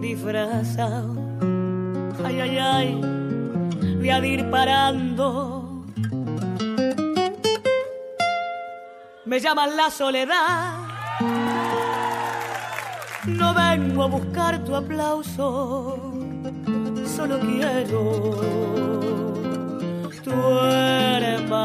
[0.00, 1.14] disfrazado.
[2.24, 3.00] Ay, ay, ay,
[3.98, 5.84] voy a ir parando.
[9.26, 10.72] Me llaman la soledad.
[13.26, 16.14] No vengo a buscar tu aplauso,
[17.04, 18.40] solo quiero
[20.24, 20.32] tu
[20.70, 21.64] hermandad.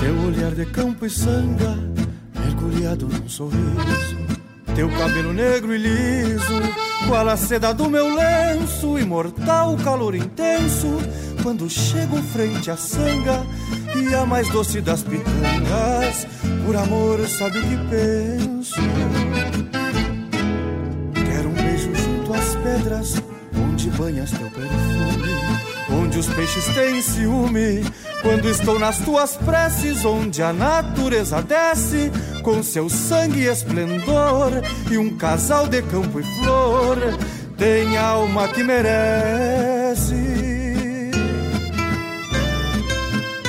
[0.00, 1.76] Teu olhar de campo e sanga,
[2.34, 4.16] mergulhado num sorriso.
[4.74, 6.25] Teu cabelo negro e liso,
[7.08, 10.98] qual a seda do meu lenço, imortal calor intenso.
[11.42, 13.46] Quando chego frente à sanga
[13.94, 16.26] e a mais doce das pitangas,
[16.64, 18.80] por amor sabe o que penso.
[21.14, 23.22] Quero um beijo junto às pedras,
[23.56, 27.84] onde banhas teu perfume, onde os peixes têm ciúme.
[28.22, 32.10] Quando estou nas tuas preces, onde a natureza desce
[32.46, 34.52] com seu sangue e esplendor,
[34.88, 36.96] e um casal de campo e flor
[37.58, 40.14] tem alma que merece.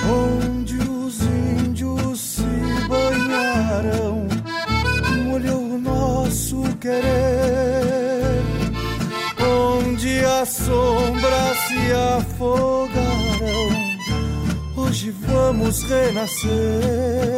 [0.09, 2.41] Onde os índios se
[2.89, 4.27] banharam,
[5.25, 8.41] molhou o nosso querer.
[9.39, 11.77] Onde as sombras se
[12.17, 13.69] afogaram,
[14.75, 17.37] hoje vamos renascer.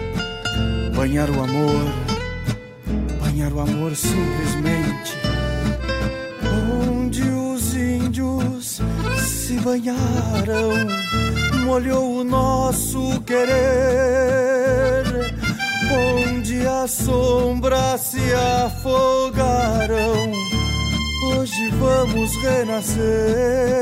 [1.01, 1.85] banhar o amor,
[3.23, 5.17] banhar o amor simplesmente.
[6.85, 8.79] Onde os índios
[9.17, 10.69] se banharam,
[11.65, 15.03] molhou o nosso querer.
[15.91, 18.21] Onde as sombras se
[18.63, 20.31] afogaram,
[21.33, 23.81] hoje vamos renascer.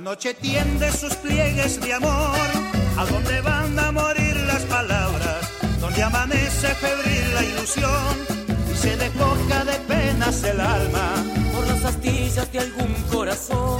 [0.00, 2.48] La noche tiende sus pliegues de amor,
[2.96, 5.46] a donde van a morir las palabras,
[5.78, 8.16] donde amanece febril la ilusión
[8.72, 11.12] y se despoja de penas el alma
[11.54, 13.78] por las astillas de algún corazón.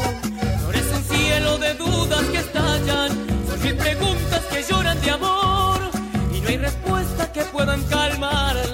[0.61, 3.09] Florece un cielo de dudas que estallan,
[3.49, 5.81] son mil preguntas que lloran de amor
[6.35, 8.70] y no hay respuesta que puedan calmarlas.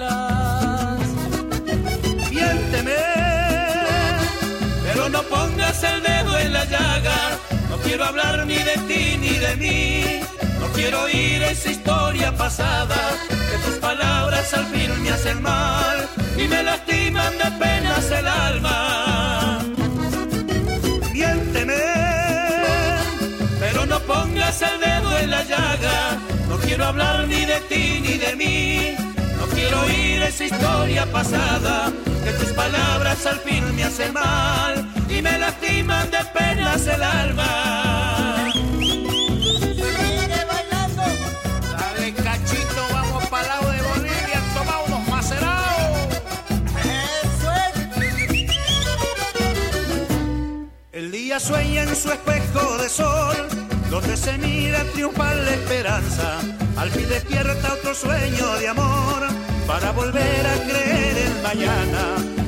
[5.83, 7.39] El dedo en la llaga.
[7.69, 10.21] No quiero hablar ni de ti ni de mí.
[10.61, 12.97] No quiero oír esa historia pasada.
[13.29, 19.59] Que tus palabras al fin me hacen mal y me lastiman de penas el alma.
[21.13, 21.83] Miénteme,
[23.61, 26.19] pero no pongas el dedo en la llaga.
[26.49, 28.95] No quiero hablar ni de ti ni de mí.
[29.39, 31.93] No quiero oír esa historia pasada.
[32.25, 34.96] Que tus palabras al fin me hacen mal
[35.27, 37.51] me lastiman de penas el alma.
[38.53, 41.05] Sigue bailando.
[41.79, 45.97] Dale cachito, vamos para lado de Bolivia, toma unos macerados.
[46.85, 47.51] Eso
[50.93, 53.37] El día sueña en su espejo de sol,
[53.91, 56.39] donde se mira triunfar la esperanza.
[56.77, 59.21] Al fin despierta otro sueño de amor,
[59.67, 62.03] para volver a creer en mañana.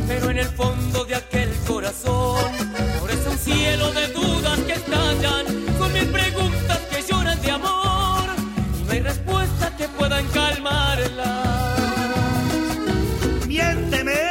[0.07, 2.58] Pero en el fondo de aquel corazón
[3.49, 5.45] cielo de dudas que estallan,
[5.79, 8.27] con mil preguntas que lloran de amor
[8.79, 11.29] y no hay respuesta que puedan calmarlas.
[13.47, 14.23] Miénteme,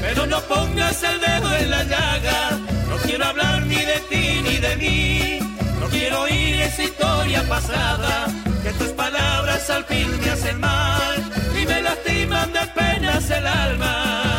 [0.00, 2.40] pero no pongas el dedo en la llaga.
[2.88, 5.38] No quiero hablar ni de ti ni de mí.
[5.80, 8.28] No quiero oír esa historia pasada.
[8.62, 11.16] Que tus palabras al fin me hacen mal
[11.60, 14.31] y me lastiman de penas el alma.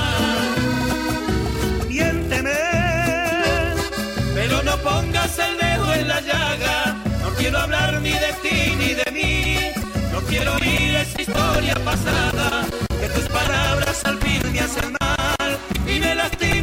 [5.39, 6.95] El dedo en la llaga.
[7.21, 9.57] No quiero hablar ni de ti ni de mí.
[10.11, 12.65] No quiero oír esa historia pasada.
[12.99, 16.62] Que tus palabras al fin me hacen mal y me lastiman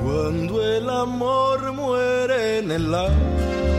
[0.02, 3.69] Cuando el amor muere en el alma,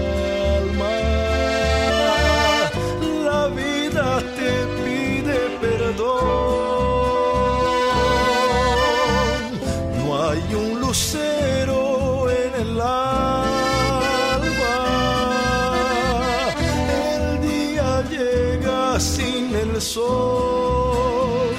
[19.93, 21.55] sol.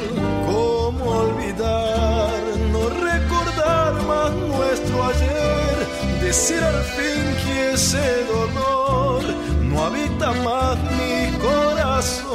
[0.47, 2.41] ¿Cómo olvidar,
[2.73, 5.75] no recordar más nuestro ayer?
[6.23, 8.07] Decir al fin que ese
[8.37, 9.23] dolor
[9.69, 11.17] no habita más mi
[11.49, 12.33] corazón.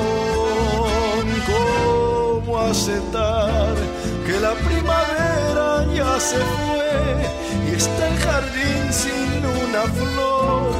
[1.54, 3.74] ¿Cómo aceptar
[4.26, 6.92] que la primavera ya se fue
[7.68, 10.74] y está el jardín sin una flor?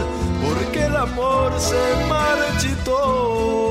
[0.44, 3.67] Porque el amor se marchitó.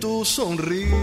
[0.00, 0.96] Tu sonrisa.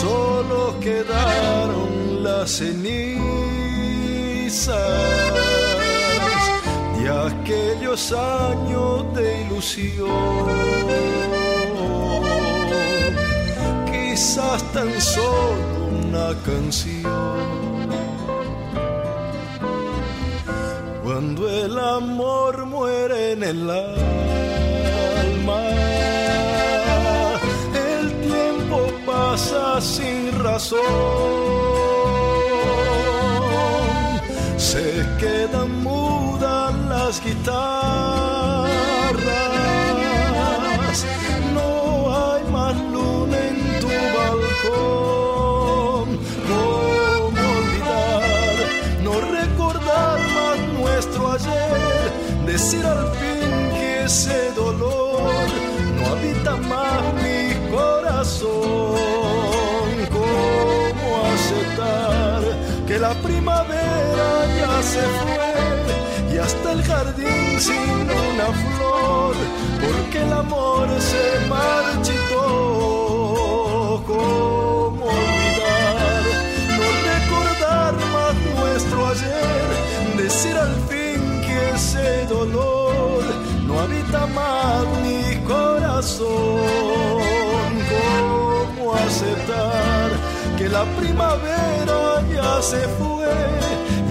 [0.00, 3.20] Solo quedaron las cenizas
[6.96, 10.46] de aquellos años de ilusión.
[13.92, 17.86] Quizás tan solo una canción.
[21.04, 24.15] Cuando el amor muere en el alma,
[29.80, 30.78] sin razón.
[34.56, 38.76] Se quedan mudas las guitarras.
[41.54, 46.06] No hay más luna en tu balcón.
[46.48, 48.22] ¿Cómo olvidar?
[49.02, 52.12] No recordar más nuestro ayer.
[52.46, 54.95] Decir al fin que ese dolor
[63.08, 64.28] la primavera
[64.60, 65.50] ya se fue
[66.34, 69.34] y hasta el jardín sin una flor?
[69.84, 72.46] Porque el amor se marchitó.
[74.10, 76.22] ¿Cómo olvidar?
[76.78, 79.66] No recordar más nuestro ayer.
[80.24, 83.22] Decir al fin que ese dolor
[83.68, 86.26] no habita más mi corazón.
[87.92, 90.25] ¿Cómo aceptar
[90.68, 93.28] la primavera ya se fue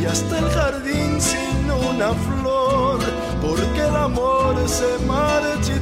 [0.01, 2.99] y hasta el jardín sin una flor?
[3.41, 5.74] Porque el amor se marchitó.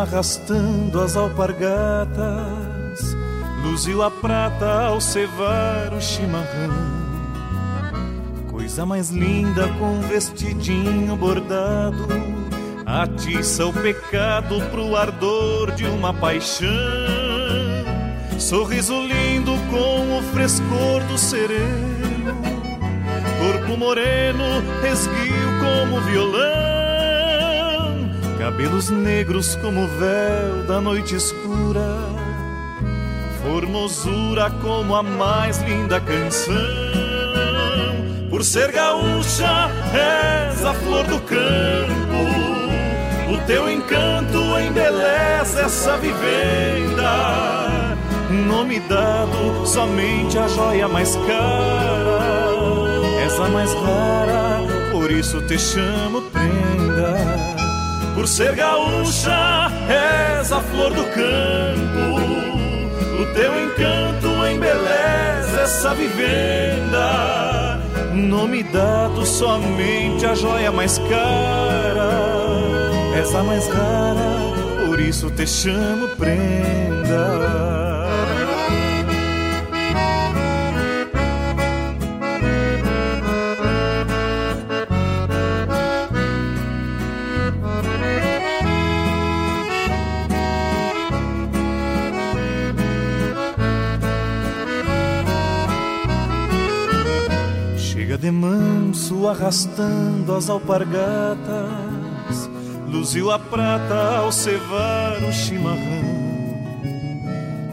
[0.00, 2.16] Arrastando as alpargatas,
[3.62, 7.00] luziu a prata ao cevar o chimarrão.
[8.50, 12.08] Coisa mais linda com vestidinho bordado,
[12.86, 16.68] atiça o pecado pro ardor de uma paixão.
[18.38, 22.34] Sorriso lindo com o frescor do sereno,
[23.38, 26.69] corpo moreno, esguio como violão.
[28.50, 31.86] Cabelos negros como véu da noite escura,
[33.40, 36.56] formosura como a mais linda canção.
[38.28, 42.24] Por ser gaúcha, és a flor do campo,
[43.32, 47.96] o teu encanto embeleza essa vivenda.
[48.48, 52.18] Nome dado somente a joia mais cara,
[53.24, 56.19] és a mais rara, por isso te chamo.
[58.20, 62.20] Por ser gaúcha, és a flor do campo.
[63.18, 67.80] O teu encanto embeleza essa vivenda.
[68.12, 72.10] Nome dado somente a joia mais cara.
[73.18, 76.89] És a mais rara, por isso te chamo prenda.
[98.30, 101.48] De manso arrastando as alpargatas,
[102.86, 106.20] luziu a prata ao cevar o chimarrão.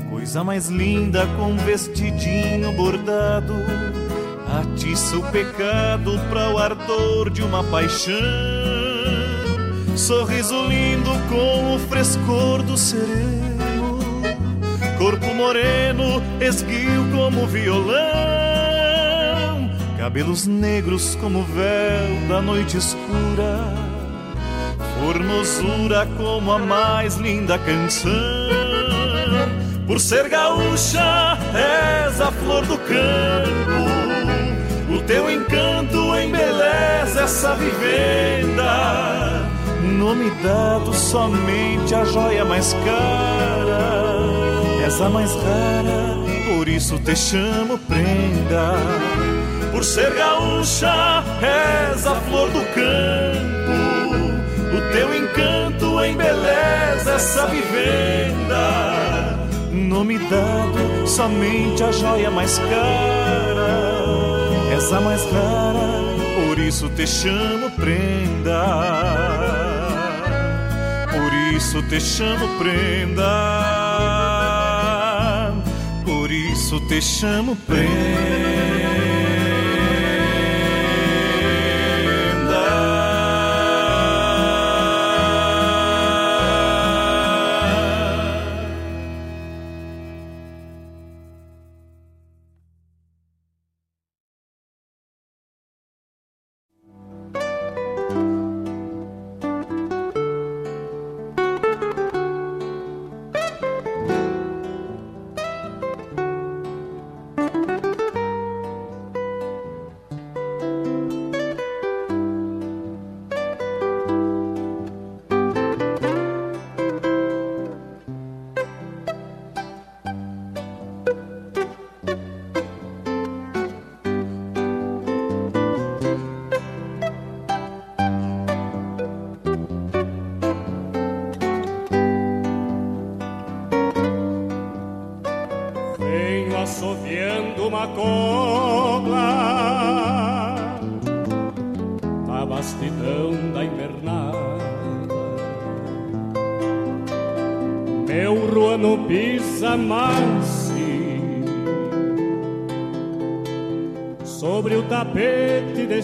[0.10, 3.54] Coisa mais linda com vestidinho bordado,
[4.60, 8.16] atiça o pecado para o ardor de uma paixão.
[9.96, 14.00] Sorriso lindo com o frescor do sereno,
[14.98, 18.37] corpo moreno, esguio como violão
[20.08, 23.60] cabelos negros como véu da noite escura,
[24.98, 28.14] formosura como a mais linda canção.
[29.86, 33.84] Por ser gaúcha, és a flor do campo,
[34.96, 39.46] o teu encanto embeleza essa vivenda.
[39.84, 44.06] Nome dado somente a joia mais cara,
[44.86, 46.16] és a mais rara,
[46.56, 49.37] por isso te chamo prenda
[49.78, 53.78] por ser gaúcha, és a flor do campo.
[54.76, 59.38] O teu encanto embeleza essa vivenda.
[59.72, 63.68] Nome dado somente a joia mais cara.
[64.74, 68.66] És a mais rara, por isso te chamo prenda.
[71.12, 73.24] Por isso te chamo prenda.
[76.04, 77.56] Por isso te chamo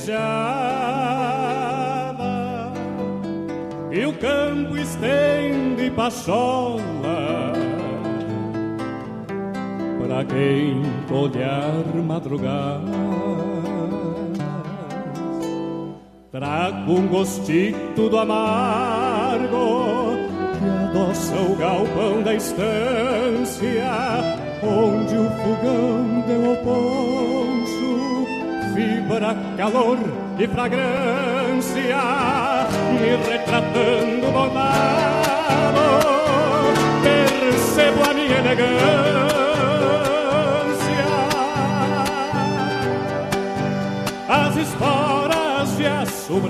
[0.06, 0.44] prenda.
[5.96, 7.54] pachola
[10.00, 12.82] para quem olhar madrugar.
[16.32, 19.48] Trago um gostito do amargo
[20.60, 23.86] que adoça o galpão da estância,
[24.64, 27.13] onde o fogão deu o poncho,
[29.24, 29.98] fibra, calor
[30.38, 31.98] e fragrância,
[32.92, 35.24] me retratando bondade
[37.04, 38.74] percebo a minha elegância.
[44.28, 46.42] As esporas de aço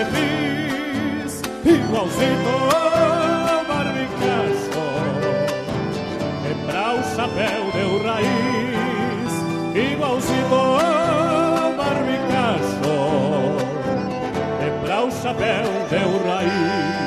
[0.00, 2.56] fiz igualzinho
[3.68, 4.86] barbicacho
[6.42, 9.32] Quebrar o chapéu deu raiz
[9.92, 10.62] Igualzinho
[11.76, 12.94] barbicacho
[14.60, 17.01] Quebrar o chapéu deu raiz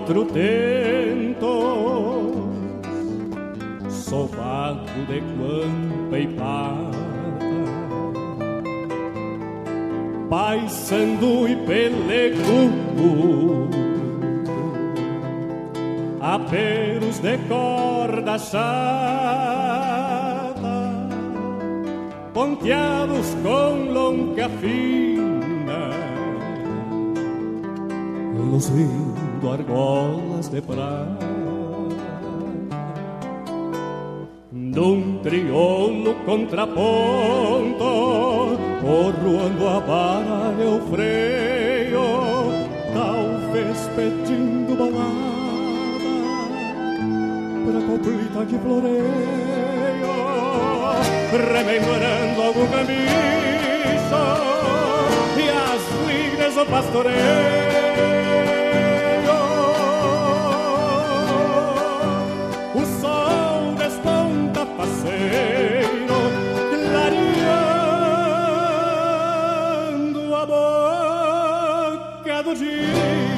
[0.00, 1.40] quatro tentos,
[3.90, 6.98] sovado de guampa e pata,
[10.28, 13.68] paisando e pelecudo,
[16.20, 18.60] apelos de corda chata,
[22.32, 25.90] ponteados com longa fina,
[28.34, 29.09] luzindo
[36.24, 37.84] contraponto,
[38.80, 42.02] corroando a vara eu freio,
[42.92, 45.30] talvez pedindo balada
[47.66, 49.04] para coplita que floreio,
[51.32, 53.50] rememorando algum caminho
[55.36, 58.59] e as lides do pastoreio.
[72.60, 73.29] Hoje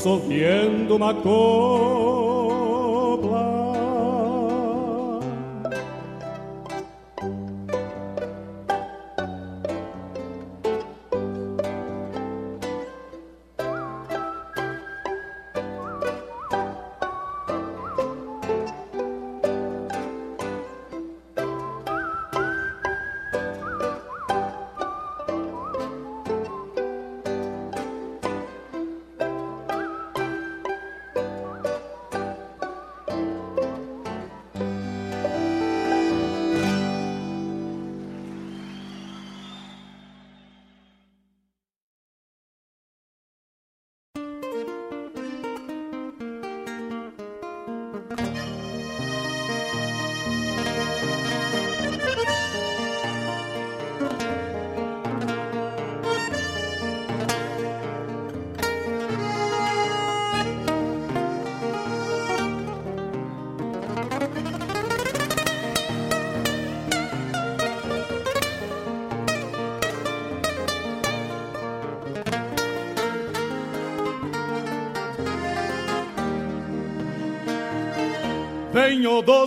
[0.00, 1.12] Venho assoviando uma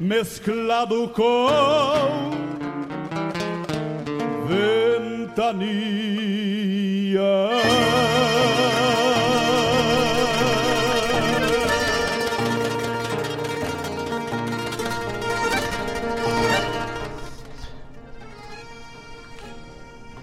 [0.00, 2.30] mesclado com
[4.48, 5.60] ventania.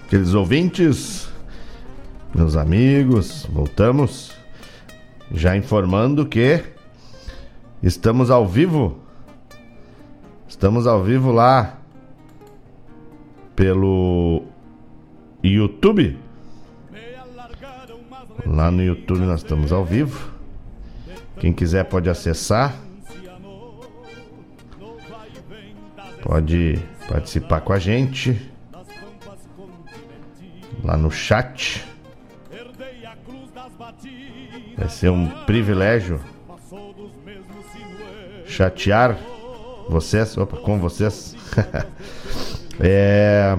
[0.09, 1.29] Queridos ouvintes,
[2.33, 4.31] meus amigos, voltamos
[5.31, 6.63] já informando que
[7.83, 9.06] estamos ao vivo.
[10.47, 11.77] Estamos ao vivo lá
[13.53, 14.45] pelo
[15.43, 16.17] YouTube.
[18.45, 20.31] Lá no YouTube nós estamos ao vivo.
[21.37, 22.73] Quem quiser pode acessar.
[26.23, 26.79] Pode
[27.09, 28.49] participar com a gente
[30.83, 31.85] lá no chat.
[34.77, 36.21] Vai ser um privilégio
[38.45, 39.17] chatear
[39.89, 41.35] vocês, opa, com vocês.
[42.79, 43.57] é...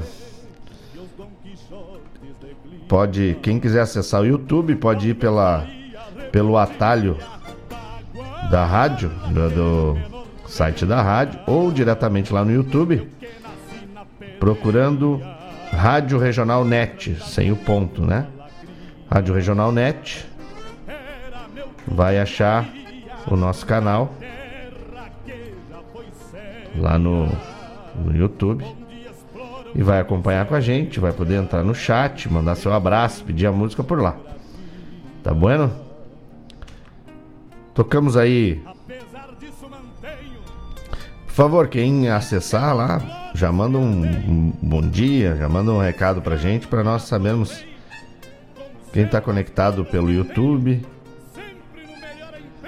[2.88, 5.66] pode, quem quiser acessar o YouTube, pode ir pela,
[6.30, 7.16] pelo atalho
[8.50, 9.98] da rádio, do, do
[10.46, 13.08] site da rádio, ou diretamente lá no YouTube,
[14.38, 15.20] procurando
[15.72, 18.26] Rádio Regional Net, sem o ponto, né?
[19.10, 20.26] Rádio Regional Net.
[21.86, 22.68] Vai achar
[23.26, 24.12] o nosso canal
[26.76, 27.28] lá no,
[27.96, 28.64] no YouTube
[29.74, 33.46] e vai acompanhar com a gente, vai poder entrar no chat, mandar seu abraço, pedir
[33.46, 34.16] a música por lá.
[35.22, 35.70] Tá bueno?
[37.74, 38.62] Tocamos aí.
[41.26, 46.20] Por favor, quem acessar lá, já manda um, um bom dia, já manda um recado
[46.20, 47.64] pra gente, para nós sabermos
[48.92, 50.84] quem está conectado pelo YouTube.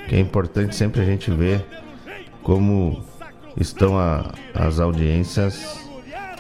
[0.09, 1.64] Que é importante sempre a gente ver
[2.43, 3.05] como
[3.56, 5.81] estão a, as audiências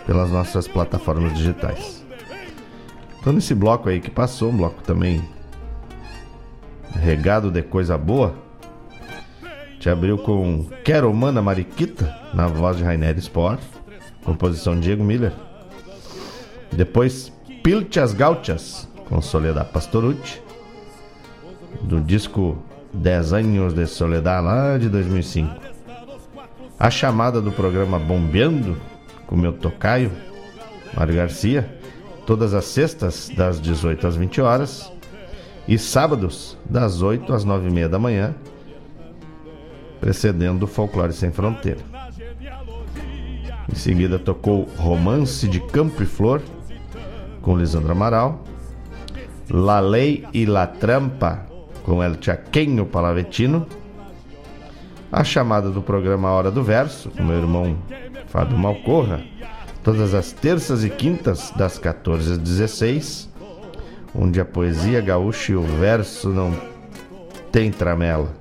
[0.06, 2.04] pelas nossas plataformas digitais.
[3.20, 5.22] Então nesse bloco aí que passou, um bloco também
[6.94, 8.34] regado de coisa boa,
[9.78, 13.60] te abriu com Quero Mana Mariquita, na voz de Rainer Sport,
[14.24, 15.32] composição Diego Miller.
[16.72, 17.32] Depois
[17.62, 20.40] Pilchas Gauchas, com Soledad Pastorucci,
[21.82, 22.62] do disco
[22.92, 25.70] 10 Anos de Soledad, lá de 2005.
[26.80, 28.74] A chamada do programa Bombeando,
[29.26, 30.10] com meu tocaio,
[30.96, 31.78] Mário Garcia,
[32.24, 34.90] todas as sextas, das 18 às 20 horas,
[35.68, 38.34] e sábados, das 8 às 9 e meia da manhã,
[40.00, 41.80] precedendo o Folclore Sem Fronteira.
[43.70, 46.40] Em seguida tocou Romance de Campo e Flor,
[47.42, 48.42] com Lisandro Amaral,
[49.50, 51.44] La Lei e La Trampa,
[51.82, 53.66] com El Chaqueño Palavetino,
[55.10, 57.76] a chamada do programa Hora do Verso, com meu irmão
[58.26, 59.22] Fábio Malcorra,
[59.82, 63.28] todas as terças e quintas, das 14 às 16,
[64.14, 66.54] onde a poesia gaúcha e o verso não
[67.50, 68.34] tem tramela.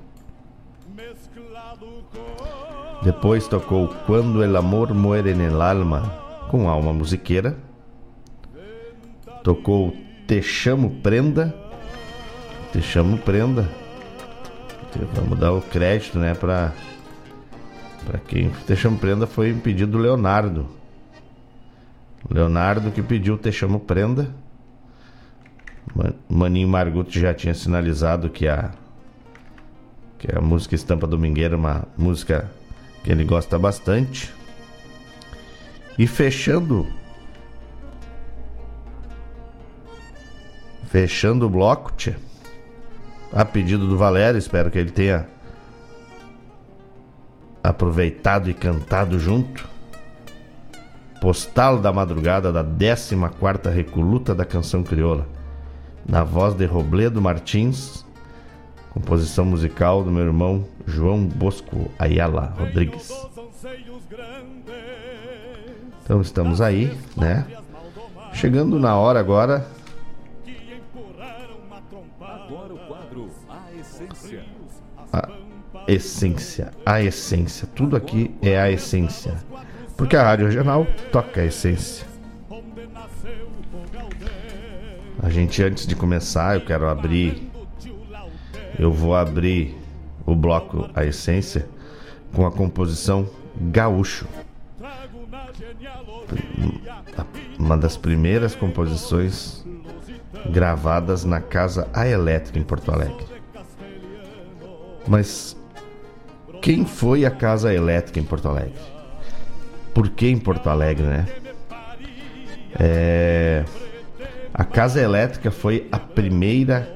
[3.02, 6.02] Depois tocou Quando el amor muere en el alma,
[6.50, 7.58] com alma musiqueira.
[9.42, 9.94] Tocou
[10.30, 11.56] Te chamo prenda.
[12.72, 13.68] Te chamo prenda.
[15.14, 16.74] Vamos dar o crédito, né, para
[18.06, 20.68] para quem Te chamo prenda foi um pedido do Leonardo.
[22.30, 24.34] Leonardo que pediu Te chamo prenda.
[26.28, 28.72] Maninho Marguto já tinha sinalizado que a
[30.18, 32.52] que a música Estampa Domingueira é uma música
[33.04, 34.34] que ele gosta bastante.
[35.98, 36.88] E fechando
[40.90, 42.16] fechando o bloco, tchê,
[43.32, 45.28] a pedido do Valério, espero que ele tenha
[47.64, 49.68] aproveitado e cantado junto.
[51.22, 55.28] Postal da madrugada da 14ª Recoluta da Canção Crioula,
[56.08, 58.06] na voz de Robledo Martins,
[58.92, 63.12] composição musical do meu irmão João Bosco Ayala Rodrigues.
[66.04, 67.46] Então estamos aí, né?
[68.34, 69.20] Chegando na hora.
[69.20, 69.68] Agora
[75.92, 77.68] essência, a essência.
[77.76, 79.36] Tudo aqui é a essência.
[79.98, 82.08] Porque a Rádio Regional toca a essência.
[85.22, 87.50] A gente, antes de começar, eu quero abrir.
[88.78, 89.78] Eu vou abrir
[90.26, 91.68] o bloco A Essência
[92.34, 93.30] com a composição
[93.60, 94.26] Gaúcho.
[97.58, 99.66] Uma das primeiras composições
[100.50, 103.26] gravadas na Casa A Elétrica em Porto Alegre.
[105.06, 105.59] Mas
[106.62, 108.74] quem foi a Casa Elétrica em Porto Alegre?
[109.94, 111.26] Por que em Porto Alegre, né?
[112.80, 113.64] É...
[114.54, 116.96] A Casa Elétrica foi a primeira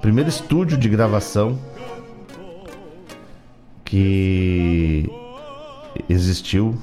[0.00, 1.58] primeiro estúdio de gravação
[3.84, 5.08] que
[6.08, 6.76] existiu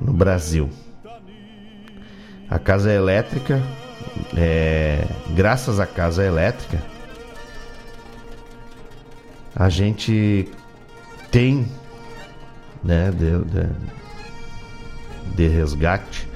[0.00, 0.70] no Brasil.
[2.48, 3.60] A Casa Elétrica,
[4.36, 5.04] é,
[5.34, 6.78] graças à Casa Elétrica,
[9.54, 10.48] a gente
[11.30, 11.66] tem
[12.82, 13.68] né, de, de,
[15.36, 16.28] de resgate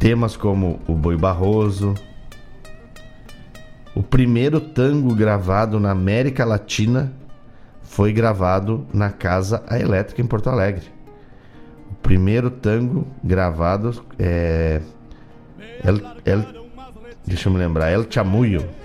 [0.00, 1.94] temas como o Boi Barroso,
[3.94, 7.12] o primeiro tango gravado na América Latina
[7.82, 10.86] foi gravado na Casa A Elétrica em Porto Alegre.
[11.90, 14.80] O primeiro tango gravado é.
[15.84, 16.46] El, El,
[17.26, 18.79] deixa eu me lembrar, El Chamuyo.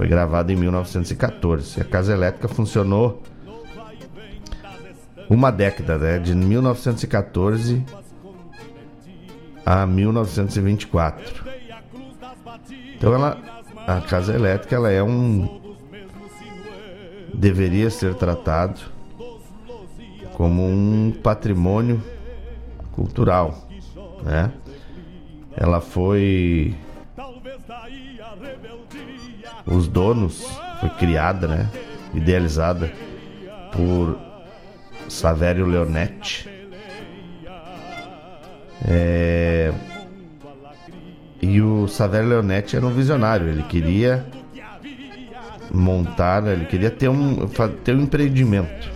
[0.00, 1.78] Foi gravado em 1914.
[1.78, 3.22] A Casa Elétrica funcionou
[5.28, 6.18] uma década, né?
[6.18, 7.84] De 1914
[9.66, 11.44] a 1924.
[12.96, 13.38] Então ela,
[13.86, 15.60] a casa elétrica, ela é um
[17.34, 18.80] deveria ser tratado
[20.32, 22.02] como um patrimônio
[22.92, 23.68] cultural,
[24.22, 24.50] né?
[25.54, 26.74] Ela foi
[29.66, 30.44] os donos
[30.80, 31.68] foi criada, né?
[32.14, 32.92] Idealizada
[33.72, 34.18] por
[35.08, 36.48] Savério Leonetti.
[38.86, 39.72] É...
[41.42, 44.26] E o Savério Leonetti era um visionário, ele queria
[45.72, 47.46] montar, ele queria ter um,
[47.84, 48.90] ter um empreendimento.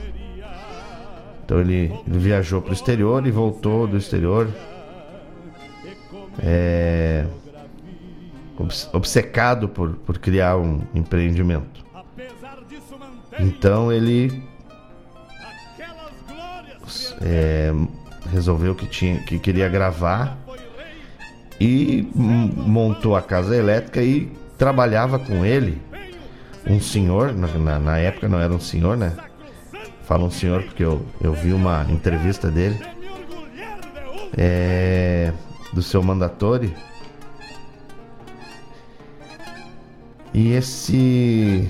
[1.45, 4.49] Então ele, ele viajou para o exterior e voltou do exterior.
[6.43, 7.27] É,
[8.93, 11.85] obcecado por, por criar um empreendimento.
[13.39, 14.43] Então ele
[17.21, 17.73] é,
[18.31, 20.39] resolveu que tinha que queria gravar
[21.61, 25.81] e montou a casa elétrica e trabalhava com ele.
[26.67, 29.13] Um senhor na, na época não era um senhor né?
[30.05, 32.79] Fala um senhor porque eu, eu vi uma entrevista dele
[34.37, 35.33] é,
[35.73, 36.73] do seu mandatório
[40.35, 41.69] e esse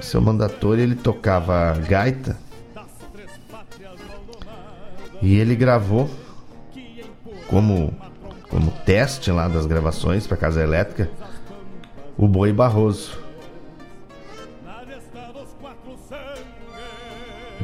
[0.00, 2.36] seu mandatório ele tocava gaita
[5.22, 6.10] e ele gravou
[7.48, 7.92] como
[8.50, 11.10] como teste lá das gravações para casa elétrica
[12.16, 13.18] o Boi Barroso.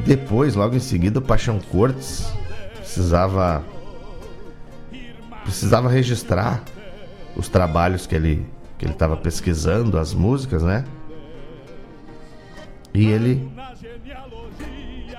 [0.05, 2.29] Depois, logo em seguida, o Paixão Cortes
[2.75, 3.63] precisava
[5.43, 6.63] precisava registrar
[7.35, 8.45] os trabalhos que ele
[8.81, 10.83] que ele estava pesquisando, as músicas, né?
[12.91, 13.47] E ele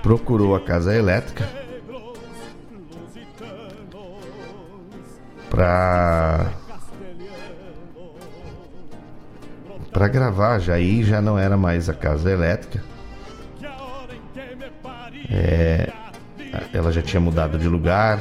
[0.01, 1.47] procurou a casa elétrica
[5.49, 6.51] para
[9.93, 12.83] para gravar, já aí já não era mais a casa elétrica.
[15.31, 15.89] É,
[16.73, 18.19] ela já tinha mudado de lugar,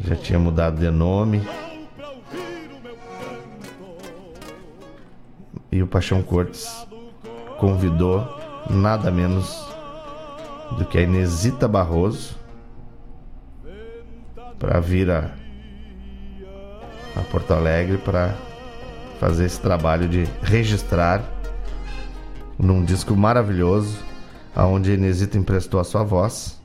[0.00, 1.40] já tinha mudado de nome.
[5.70, 6.86] E o Paixão Cortes
[7.58, 8.26] convidou
[8.70, 9.66] nada menos
[10.76, 12.36] do que a Inesita Barroso
[14.58, 15.30] para vir a,
[17.14, 18.34] a Porto Alegre para
[19.20, 21.22] fazer esse trabalho de registrar
[22.58, 23.98] num disco maravilhoso,
[24.54, 26.60] aonde Inesita emprestou a sua voz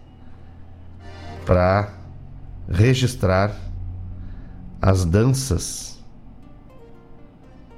[1.45, 1.89] para
[2.69, 3.51] registrar
[4.81, 5.90] as danças,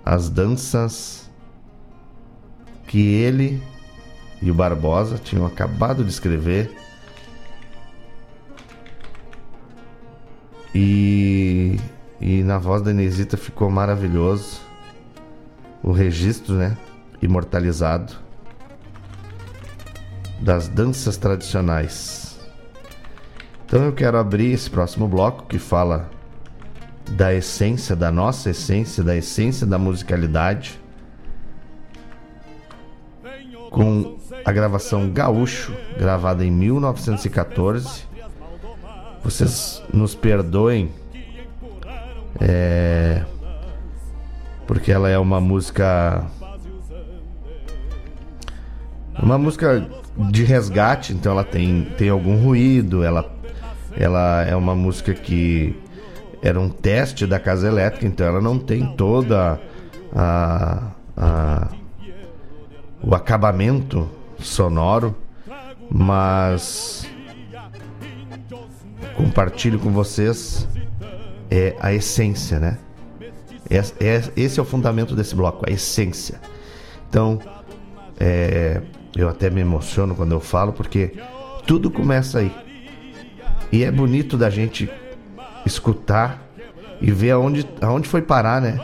[0.06, 1.30] as danças
[2.88, 3.62] que ele
[4.42, 6.72] e o Barbosa tinham acabado de escrever
[10.76, 11.80] e,
[12.20, 14.62] e na voz da Inesita ficou maravilhoso
[15.82, 16.78] o registro, né,
[17.22, 18.14] imortalizado
[20.40, 22.38] das danças tradicionais.
[23.66, 26.10] Então eu quero abrir esse próximo bloco que fala
[27.14, 30.80] da essência, da nossa essência, da essência da musicalidade,
[33.70, 38.04] com a gravação Gaúcho, gravada em 1914.
[39.24, 40.92] Vocês nos perdoem,
[42.42, 43.24] é,
[44.68, 46.26] porque ela é uma música.
[49.22, 49.88] Uma música
[50.18, 53.32] de resgate, então ela tem, tem algum ruído, ela,
[53.96, 55.83] ela é uma música que
[56.44, 59.60] era um teste da casa elétrica, então ela não tem toda
[60.14, 61.68] a, a
[63.02, 64.10] o acabamento
[64.40, 65.16] sonoro,
[65.90, 67.08] mas
[69.16, 70.68] compartilho com vocês
[71.50, 72.78] é a essência, né?
[74.36, 76.40] Esse é o fundamento desse bloco, a essência.
[77.10, 77.40] Então,
[78.20, 78.82] é,
[79.16, 81.14] eu até me emociono quando eu falo, porque
[81.66, 82.52] tudo começa aí.
[83.72, 84.90] E é bonito da gente
[85.66, 86.42] escutar
[87.02, 88.80] e ver aonde, aonde foi parar, né?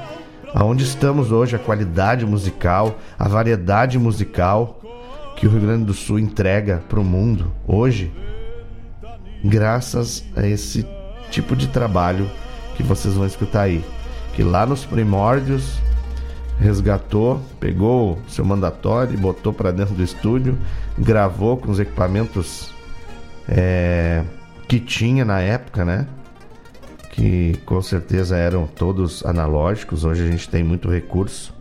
[0.54, 4.80] Aonde estamos hoje, a qualidade musical, a variedade musical
[5.36, 8.12] que o Rio Grande do Sul entrega para o mundo hoje,
[9.44, 10.86] graças a esse
[11.32, 12.30] tipo de trabalho
[12.76, 13.84] que vocês vão escutar aí.
[14.34, 15.80] Que lá nos primórdios
[16.60, 20.58] resgatou, pegou seu mandatório e botou para dentro do estúdio,
[20.98, 22.74] gravou com os equipamentos
[23.48, 24.24] é,
[24.68, 26.06] que tinha na época, né?
[27.12, 31.54] Que com certeza eram todos analógicos, hoje a gente tem muito recurso.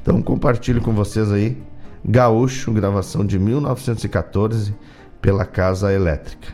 [0.00, 1.56] Então compartilho com vocês aí
[2.04, 4.74] Gaúcho, gravação de 1914
[5.20, 6.48] pela Casa Elétrica.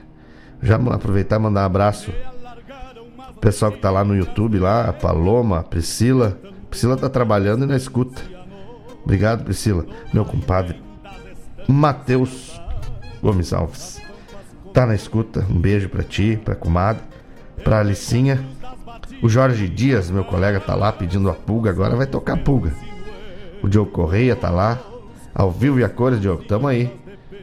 [0.63, 2.13] Já aproveitar e mandar um abraço
[3.41, 6.39] pessoal que tá lá no YouTube, lá, a Paloma, a Priscila.
[6.69, 8.21] Priscila tá trabalhando e na escuta.
[9.03, 9.87] Obrigado, Priscila.
[10.13, 10.83] Meu compadre
[11.67, 12.61] Matheus
[13.23, 14.03] Gomes Alves.
[14.75, 15.47] Tá na escuta.
[15.49, 17.03] Um beijo pra ti, pra comadre,
[17.69, 18.43] pra Alicinha.
[19.23, 21.69] O Jorge Dias, meu colega, tá lá pedindo a pulga.
[21.69, 22.73] Agora vai tocar pulga.
[23.63, 24.79] O Diogo Correia tá lá.
[25.35, 26.45] Ao vivo e a cores, Diogo.
[26.45, 26.91] Tamo aí.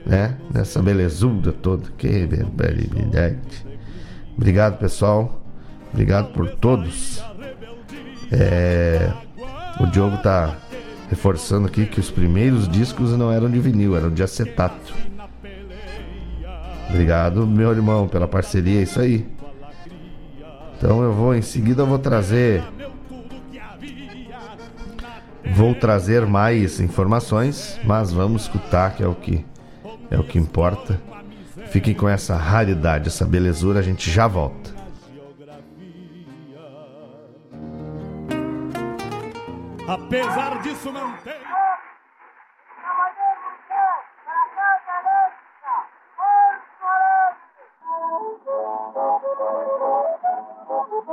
[0.04, 0.36] Né?
[0.52, 1.92] Nessa belezura toda.
[1.96, 3.38] Que barbaridade.
[4.36, 5.44] Obrigado, pessoal.
[5.94, 7.24] Obrigado por todos.
[8.32, 9.12] É...
[9.80, 10.56] O Diogo tá
[11.08, 14.92] reforçando aqui que os primeiros discos não eram de vinil, eram de acetato.
[16.90, 19.35] Obrigado, meu irmão, pela parceria, é isso aí.
[20.86, 22.64] Então eu vou em seguida eu vou trazer
[25.52, 29.44] vou trazer mais informações, mas vamos escutar que é o que
[30.12, 31.02] é o que importa.
[31.72, 34.76] Fiquem com essa raridade, essa belezura, a gente já volta.
[39.88, 41.45] Apesar disso, não tem.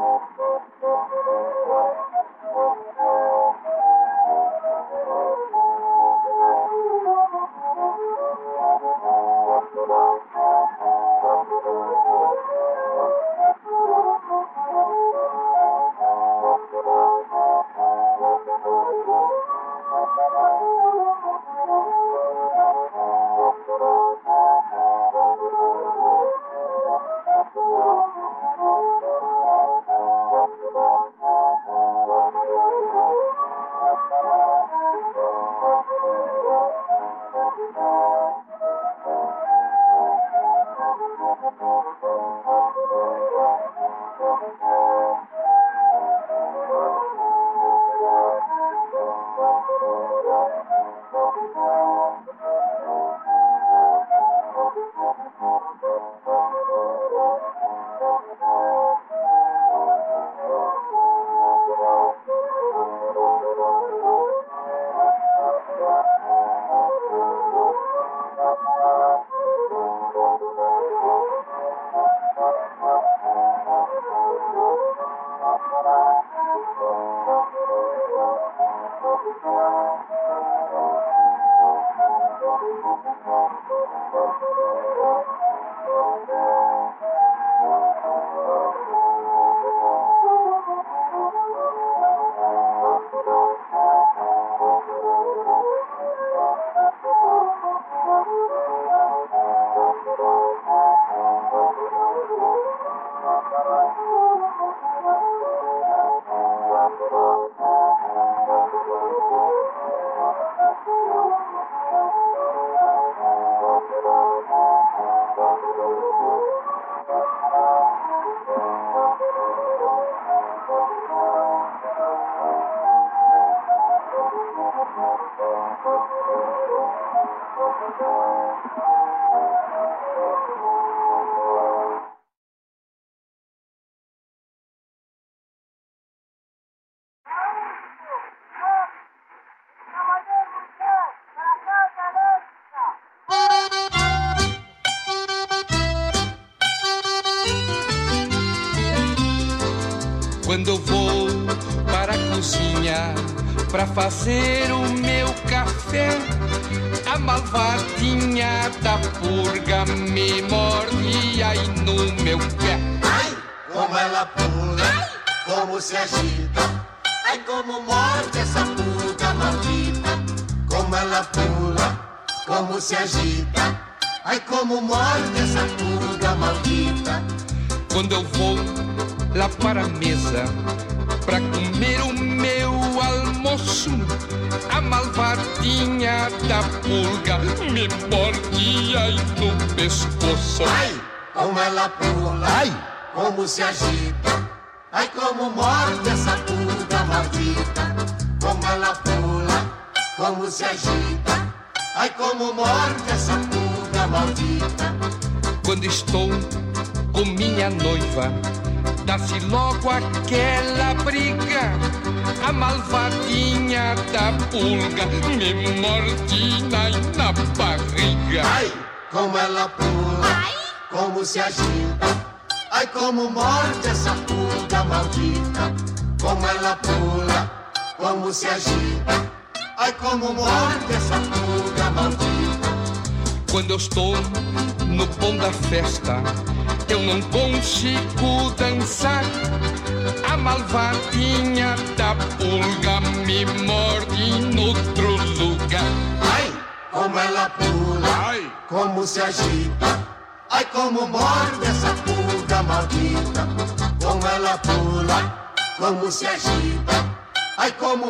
[0.00, 0.40] Quando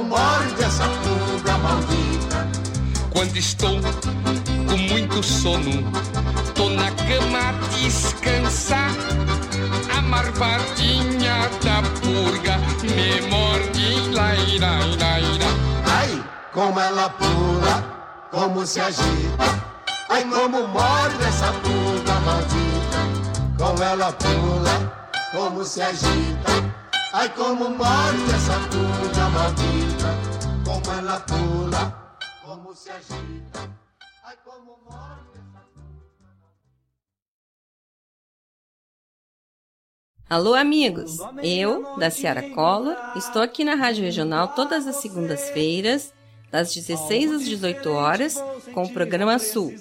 [0.01, 2.49] Como morde essa pulga maldita.
[3.11, 3.79] Quando estou
[4.67, 5.85] com muito sono
[6.55, 8.93] tô na cama a descansar.
[9.95, 15.47] A marvadinha da purga me morde, lá, ira, ira, ira.
[15.85, 16.25] Ai,
[16.55, 17.85] como ela pula,
[18.31, 19.63] como se agita.
[20.09, 23.59] Ai, como morde essa purga maldita.
[23.59, 26.70] Como ela pula, como se agita.
[27.13, 30.15] Ai, como morde essa purga maldita.
[30.65, 33.69] Como ela pula, como se agita.
[34.25, 35.41] Ai, como morde.
[40.29, 41.19] Alô, amigos!
[41.43, 46.15] Eu, da Ciara Collor, estou aqui na Rádio Regional todas as segundas-feiras,
[46.49, 48.41] das 16 às 18 horas,
[48.73, 49.75] com o programa Sul.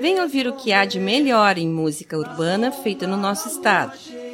[0.00, 3.96] Venha ouvir o que há de melhor em música urbana feita no nosso estado,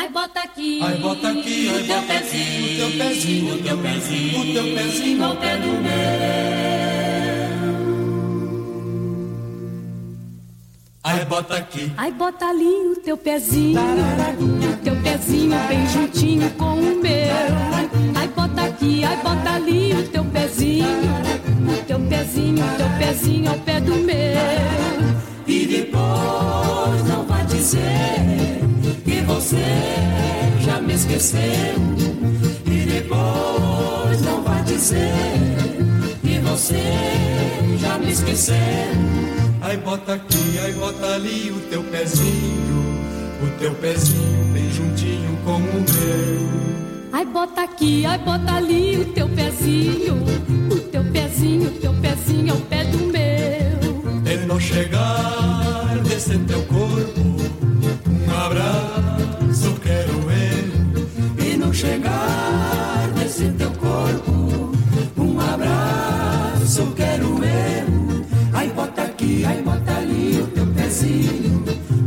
[0.00, 4.40] Ai, bota aqui, ai, bota aqui, o teu pezinho, o teu pezinho, o teu pezinho,
[4.40, 5.90] o teu pezinho ao pé do meu.
[11.04, 11.92] Ai, bota aqui.
[11.98, 13.78] Ai, bota ali o teu pezinho.
[13.78, 18.14] O teu pezinho bem juntinho com o meu.
[18.14, 20.86] Ai, bota aqui, ai, bota ali o teu pezinho.
[21.68, 24.16] O teu pezinho, o teu pezinho ao pé do meu.
[25.46, 28.60] E depois não vai dizer
[29.04, 29.64] que você
[30.60, 31.40] já me esqueceu.
[32.66, 35.12] E depois não vai dizer
[36.22, 36.82] que você
[37.78, 38.56] já me esqueceu.
[39.62, 43.04] Ai bota aqui, ai bota ali o teu pezinho,
[43.42, 46.60] o teu pezinho bem juntinho com o meu.
[47.12, 50.24] Ai bota aqui, ai bota ali o teu pezinho,
[50.70, 54.32] o teu pezinho, o teu pezinho ao pé do meu.
[54.32, 58.89] E não chegar desse teu corpo, um abraço
[61.80, 64.70] chegar desse teu corpo,
[65.16, 68.24] um abraço quero eu.
[68.52, 71.64] Ai bota aqui, ai bota ali o teu pezinho,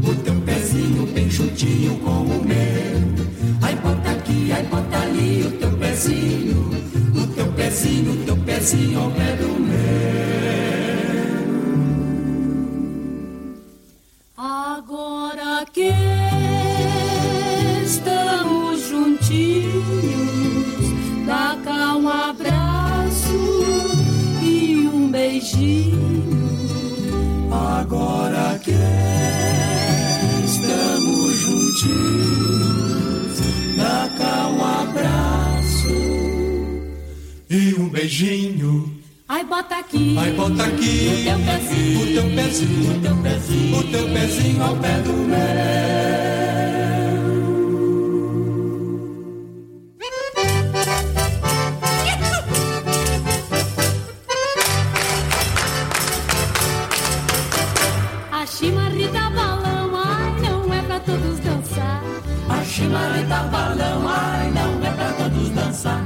[0.07, 3.25] o teu pezinho bem juntinho com o meu.
[3.63, 6.69] Ai bota aqui, ai bota ali o teu pezinho,
[7.15, 9.73] o teu pezinho, o teu pezinho ao pé do meu.
[14.37, 15.91] Agora que
[17.83, 18.32] estamos
[21.25, 23.37] dá cá um abraço
[24.41, 26.23] e um beijinho.
[27.51, 28.71] Agora que
[30.45, 32.57] estamos juntinhos,
[33.77, 35.89] dá cá um abraço
[37.49, 38.91] e um beijinho.
[39.27, 41.09] Ai, bota aqui, ai, bota aqui.
[41.09, 45.13] O teu pezinho, o teu pezinho, o teu pezinho, o teu pezinho ao pé do
[45.13, 46.82] meu.
[62.93, 63.01] Dançar.
[63.01, 66.01] A chimarrita balão, ai, não é pra todos dançar.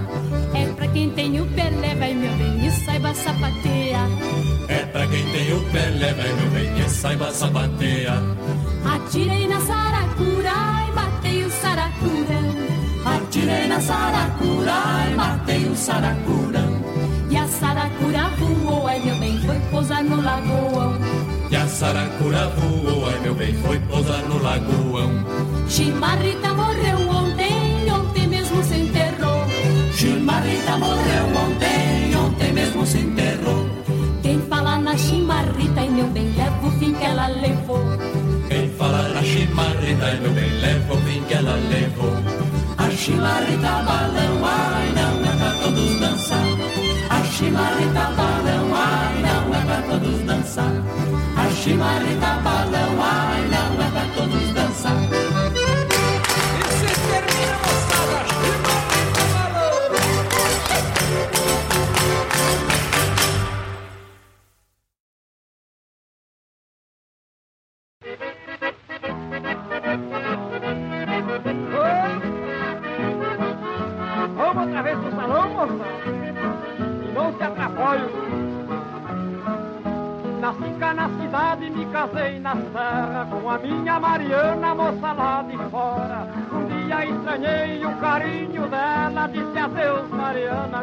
[0.54, 0.78] É
[1.18, 4.08] tem o pé leva, meu bem, e saiba sapatear.
[4.68, 8.22] É pra quem tem o pé leva, meu bem, e saiba sapatear.
[8.86, 10.54] Atirei na saracura
[10.88, 12.48] e matei o saracurão.
[13.06, 14.74] Atirei na saracura
[15.12, 16.82] e matei o saracurão.
[17.30, 20.98] E a saracura voou, ai meu bem, foi pousar no lagoão.
[21.50, 25.12] E a saracura voou, ai meu bem, foi pousar no lagoão.
[25.68, 26.67] Chimarrita morreu
[32.88, 33.68] se enterrou.
[34.22, 37.84] Quem fala na chimarrita, ai meu bem, leva o fim que ela levou.
[38.48, 42.14] Quem fala na chimarrita, ai meu bem, leva o fim que ela levou.
[42.78, 46.48] A chimarrita balão, ai não é pra todos dançar.
[47.10, 50.74] A chimarrita balão, ai não é pra todos dançar.
[51.36, 55.27] A chimarrita balão, ai não é pra todos dançar.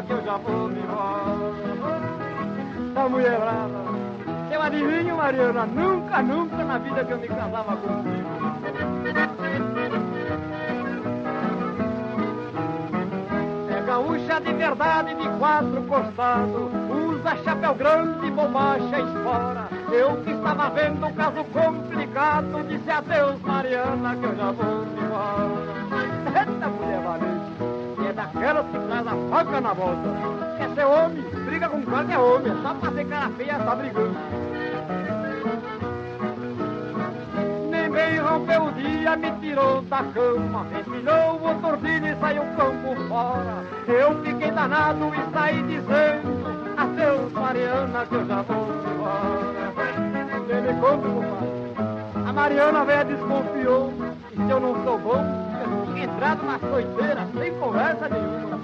[0.03, 1.53] Que eu já vou me embora.
[2.93, 3.79] Da mulherada
[4.51, 8.29] Eu adivinho, Mariana, nunca, nunca na vida que eu me casava contigo.
[13.69, 16.71] É gaúcha de verdade de quatro costados.
[16.89, 19.69] Usa chapéu grande, bombacha espora.
[19.91, 25.01] Eu que estava vendo um caso complicado Disse adeus Mariana que eu já vou me
[25.01, 25.75] embora.
[26.37, 27.24] Eita mulher valente
[28.35, 30.09] E é daquelas que traz a faca na volta
[30.57, 34.15] Quer ser homem, briga com qualquer homem Só pra ser cara feia tá brigando.
[37.71, 43.07] Nem bem rompeu o dia, me tirou da cama Empilhou o tordilho e saiu campo
[43.07, 43.63] fora.
[43.87, 49.55] Eu fiquei danado e saí dizendo Adeus Mariana que eu já vou embora.
[50.47, 53.93] Nem me conta, A Mariana velha desconfiou
[54.33, 55.44] E se eu não sou bom
[56.01, 58.59] entrado na soiteira Sem conversa nenhuma.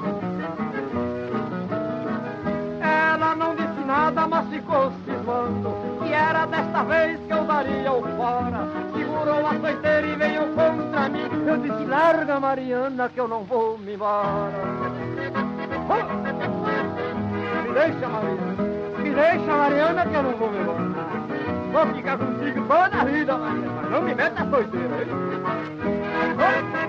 [2.82, 5.76] Ela não disse nada, mas ficou cismando
[6.06, 8.68] E era desta vez que eu daria o fora.
[8.94, 11.30] Segurou a soiteira e veio contra mim.
[11.46, 14.52] Eu disse, larga Mariana que eu não vou me embora.
[15.90, 16.04] Oh!
[17.64, 18.56] Me deixa Mariana.
[18.98, 20.92] Me deixa Mariana que eu não vou me embora.
[21.72, 23.82] Vou ficar contigo toda a vida Mariana.
[23.82, 25.10] Mas não me meta a soiteira, hein?
[26.38, 26.81] Oh!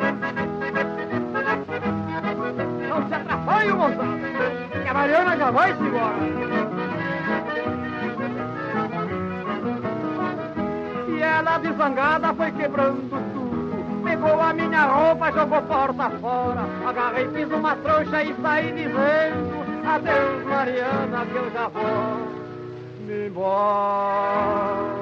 [2.93, 4.83] Não se atrapalhe, moçada.
[4.83, 6.17] Que a Mariana já vai se embora.
[11.09, 14.03] E ela desangada foi quebrando tudo.
[14.05, 16.61] Pegou a minha roupa, jogou porta fora.
[16.87, 22.43] Agarrei, fiz uma trouxa e saí dizendo Adeus Mariana que eu já vou
[23.07, 25.02] me embora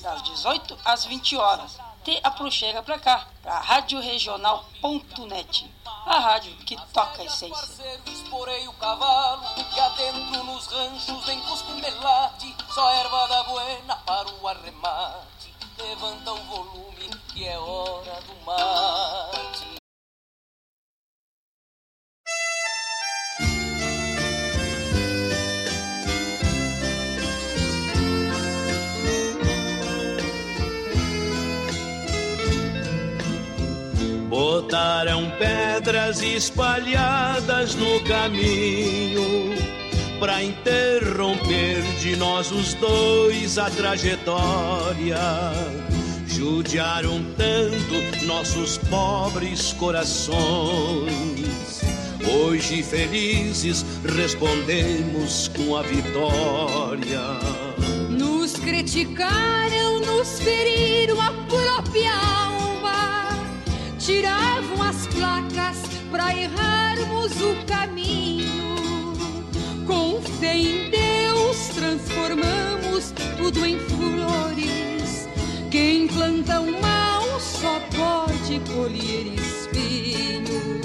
[0.00, 5.70] das 18 às 20 horas, te aproxega pra cá, pra radioregional.net,
[6.06, 8.00] a rádio que toca a essência.
[8.06, 9.42] Esporei o cavalo
[9.74, 11.20] e adentro nos ranchos
[12.70, 15.54] só erva da buena para o arremate.
[15.76, 19.79] Levanta o volume que é hora do mate.
[34.30, 39.56] Botaram pedras espalhadas no caminho
[40.20, 45.18] para interromper de nós os dois a trajetória.
[46.28, 50.30] Judiaram tanto nossos pobres corações.
[52.32, 53.84] Hoje felizes
[54.16, 57.20] respondemos com a vitória.
[58.08, 62.69] Nos criticaram, nos feriram a própria alma.
[64.00, 65.76] Tiravam as placas
[66.10, 69.12] pra errarmos o caminho.
[69.86, 75.28] Com fé em Deus transformamos tudo em flores.
[75.70, 80.80] Quem planta o mal só pode colher espinho.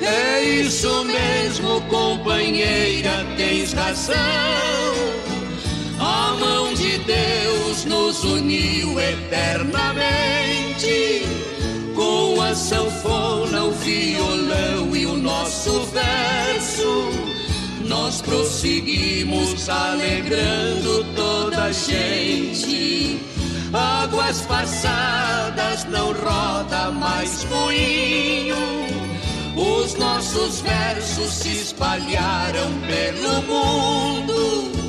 [0.00, 5.31] É isso mesmo, companheira, tens razão.
[6.04, 11.22] A mão de Deus nos uniu eternamente.
[11.94, 17.08] Com a sanfona, o violão e o nosso verso,
[17.86, 23.20] nós prosseguimos alegrando toda a gente.
[23.72, 28.56] Águas passadas não roda mais moinho.
[29.54, 34.81] Os nossos versos se espalharam pelo mundo.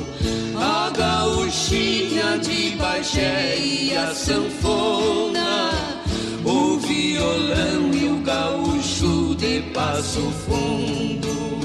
[1.64, 5.70] A gauchinha de Bagé e a sanfona,
[6.44, 11.60] o violão e o gaúcho de Passo Fundo.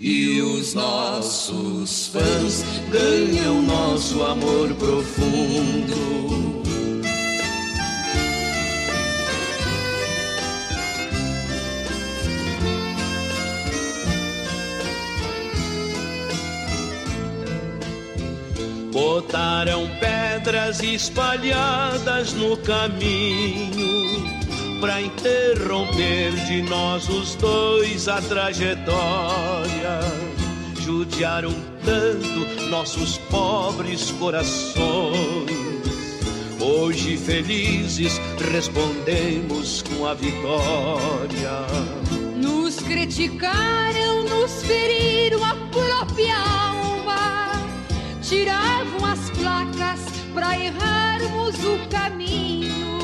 [0.00, 6.53] E os nossos fãs ganham nosso amor profundo.
[18.94, 24.22] Botaram pedras espalhadas no caminho
[24.80, 29.98] para interromper de nós os dois a trajetória.
[30.80, 31.52] Judiaram
[31.84, 35.50] tanto nossos pobres corações.
[36.60, 38.20] Hoje felizes
[38.52, 41.66] respondemos com a vitória.
[42.36, 47.03] Nos criticaram, nos feriram a própria alma.
[48.26, 50.00] Tiravam as placas
[50.32, 52.98] para errarmos o caminho.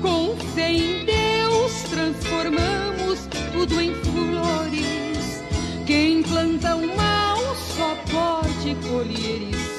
[0.00, 5.44] Com fé em Deus transformamos tudo em flores.
[5.86, 9.76] Quem planta o mal só pode colher espinho.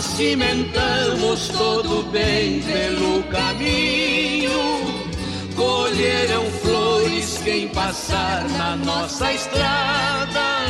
[0.00, 4.97] Cimentamos todo bem pelo caminho.
[5.58, 10.60] Colheram flores quem passar na nossa estrada.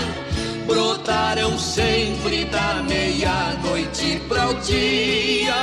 [0.66, 5.54] Brotaram sempre da meia-noite para o dia.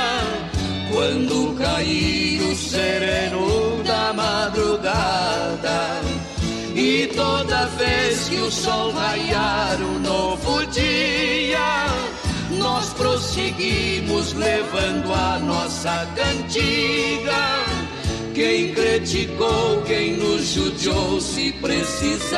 [0.92, 6.00] Quando cair o sereno da madrugada.
[6.72, 11.86] E toda vez que o sol raiar um novo dia
[12.60, 17.85] nós prosseguimos levando a nossa cantiga.
[18.36, 22.36] Quem criticou, quem nos judiou, se precisarem,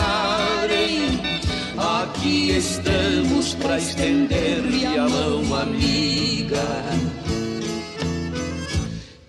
[1.77, 6.63] aqui estamos para estender-lhe a mão amiga.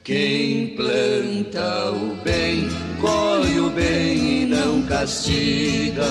[0.03, 2.69] Quem planta o bem,
[3.01, 6.05] colhe o bem e não castiga.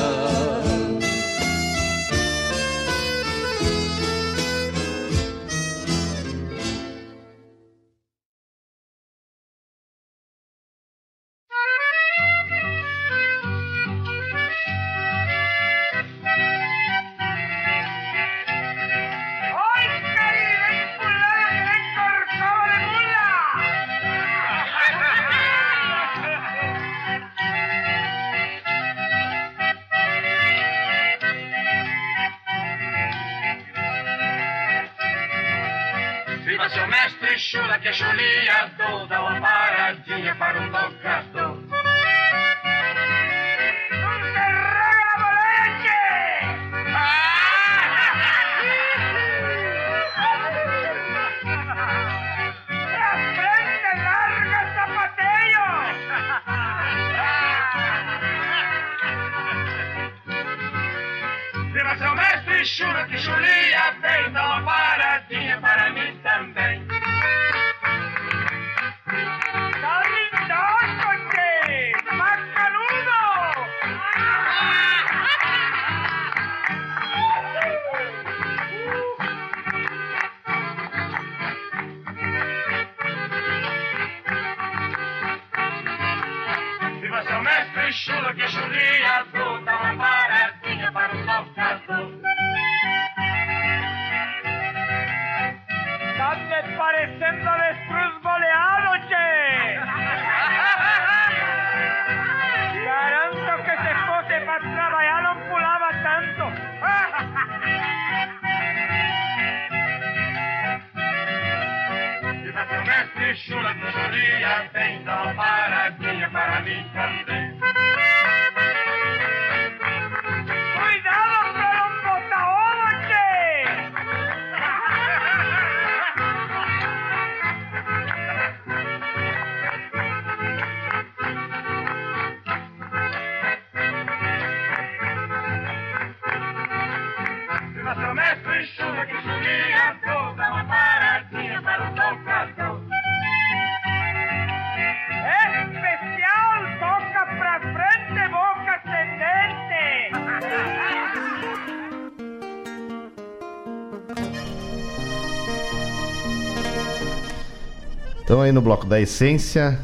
[158.28, 159.78] Então aí no bloco da essência,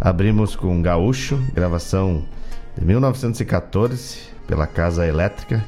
[0.00, 2.24] abrimos com Gaúcho, gravação
[2.74, 5.62] de 1914 pela Casa Elétrica.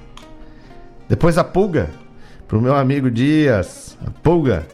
[1.06, 1.90] Depois a Pulga,
[2.48, 4.66] pro meu amigo Dias, a Pulga,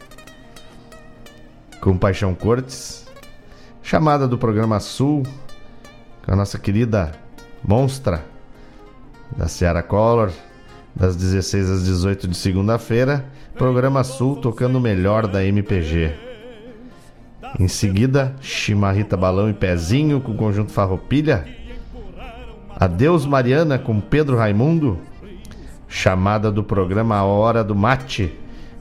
[1.81, 3.05] com Paixão Cortes.
[3.83, 5.25] Chamada do programa Sul,
[6.25, 7.11] com a nossa querida
[7.61, 8.25] monstra
[9.37, 10.31] da Seara Color,
[10.95, 13.25] das 16 às 18 de segunda-feira.
[13.57, 16.30] Programa Sul tocando o melhor da MPG.
[17.59, 21.47] Em seguida, Chimarrita Balão e Pezinho com o conjunto Farroupilha.
[22.77, 24.99] Adeus Mariana com Pedro Raimundo.
[25.89, 28.33] Chamada do programa A Hora do Mate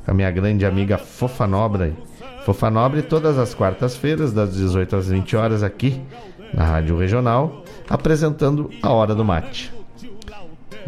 [0.10, 1.94] com a minha grande amiga Fofa Nobre.
[2.44, 6.02] Fofa Nobre todas as quartas-feiras das 18 às 20 horas aqui
[6.52, 9.72] na Rádio Regional, apresentando A Hora do Mate.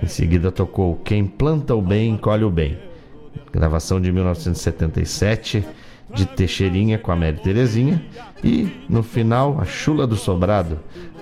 [0.02, 2.80] Em seguida tocou Quem planta o bem colhe o bem.
[3.52, 5.64] Gravação de 1977
[6.14, 8.04] de Teixeirinha com a Mary Terezinha
[8.44, 10.80] e no final a Chula do Sobrado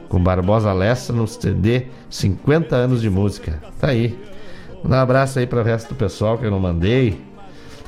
[0.08, 3.62] com Barbosa Lessa no CD 50 anos de música.
[3.80, 4.18] Tá aí.
[4.84, 7.22] Um abraço aí para o resto do pessoal que eu não mandei.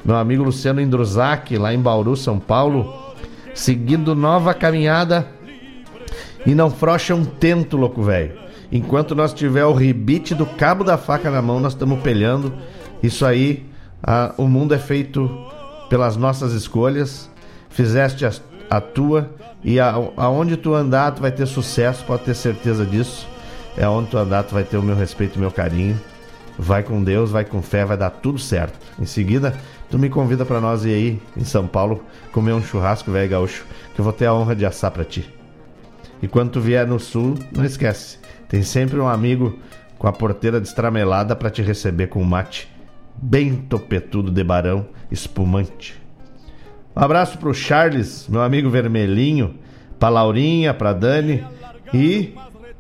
[0.05, 2.93] Meu amigo Luciano Indruzac, lá em Bauru, São Paulo,
[3.53, 5.27] seguindo nova caminhada
[6.45, 8.33] e não frocha um tento, louco velho.
[8.71, 12.53] Enquanto nós tiver o rebite do cabo da faca na mão, nós estamos pelhando.
[13.03, 13.65] Isso aí,
[14.01, 15.29] a- o mundo é feito
[15.91, 17.30] pelas nossas escolhas.
[17.69, 18.31] Fizeste a,
[18.69, 19.30] a tua
[19.61, 23.27] e a- aonde tu andar, tu vai ter sucesso, pode ter certeza disso.
[23.77, 25.99] É onde tu andar, tu vai ter o meu respeito o meu carinho.
[26.57, 28.80] Vai com Deus, vai com fé, vai dar tudo certo.
[28.97, 29.53] Em seguida,
[29.89, 33.65] tu me convida para nós ir aí em São Paulo comer um churrasco velho gaúcho,
[33.93, 35.27] que eu vou ter a honra de assar para ti.
[36.22, 39.59] E quando tu vier no sul, não esquece, tem sempre um amigo
[39.97, 42.70] com a porteira destramelada para te receber com mate
[43.15, 46.01] bem topetudo de barão, espumante.
[46.95, 49.55] Um abraço pro Charles, meu amigo vermelhinho,
[49.97, 51.43] pra Laurinha, pra Dani
[51.93, 52.33] e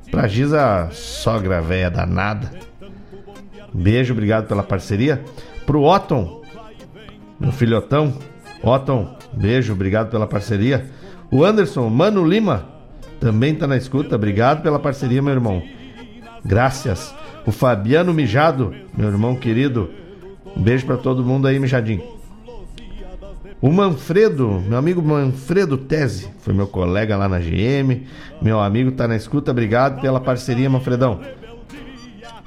[0.09, 2.51] pra Giza, sogra véia danada.
[3.73, 5.23] Beijo, obrigado pela parceria.
[5.65, 6.41] Pro Otton,
[7.39, 8.13] meu filhotão.
[8.61, 10.89] Otton, beijo, obrigado pela parceria.
[11.31, 12.67] O Anderson, Mano Lima,
[13.19, 14.15] também tá na escuta.
[14.15, 15.63] Obrigado pela parceria, meu irmão.
[16.43, 17.15] Graças.
[17.45, 19.89] O Fabiano Mijado, meu irmão querido.
[20.55, 22.03] Um beijo pra todo mundo aí, Mijadinho.
[23.61, 28.07] O Manfredo, meu amigo Manfredo Tese, foi meu colega lá na GM.
[28.41, 29.51] Meu amigo tá na escuta.
[29.51, 31.19] Obrigado pela parceria, Manfredão.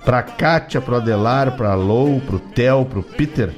[0.04, 3.50] Pra Kátia, pro Adelar, pra Lou, pro Theo, pro Peter.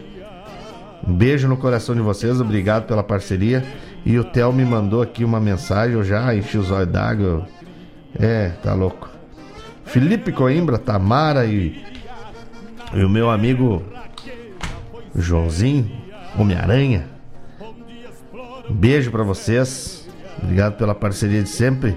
[1.06, 3.64] Um beijo no coração de vocês, obrigado pela parceria.
[4.04, 7.48] E o Theo me mandou aqui uma mensagem, eu já enchi os olhos d'água.
[8.18, 9.08] É, tá louco.
[9.84, 11.82] Felipe Coimbra, Tamara e,
[12.92, 13.82] e o meu amigo
[15.16, 15.90] Joãozinho,
[16.38, 17.08] Homem-Aranha.
[18.68, 20.06] Um beijo pra vocês.
[20.42, 21.96] Obrigado pela parceria de sempre.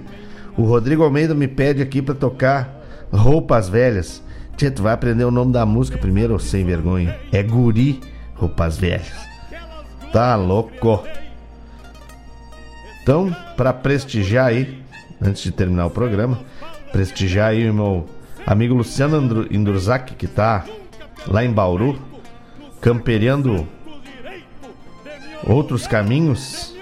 [0.58, 2.82] O Rodrigo Almeida me pede aqui pra tocar
[3.12, 4.24] Roupas Velhas.
[4.56, 7.18] Tchê, tu vai aprender o nome da música primeiro, sem vergonha.
[7.32, 8.02] É Guri
[8.36, 9.14] Roupas Velhas.
[10.12, 11.04] Tá louco.
[13.02, 14.84] Então, pra prestigiar aí,
[15.22, 16.40] antes de terminar o programa,
[16.92, 18.06] prestigiar aí o meu
[18.46, 20.66] amigo Luciano Indurzac, que tá
[21.28, 22.00] lá em Bauru,
[22.82, 23.68] camperiando
[25.46, 26.76] outros caminhos.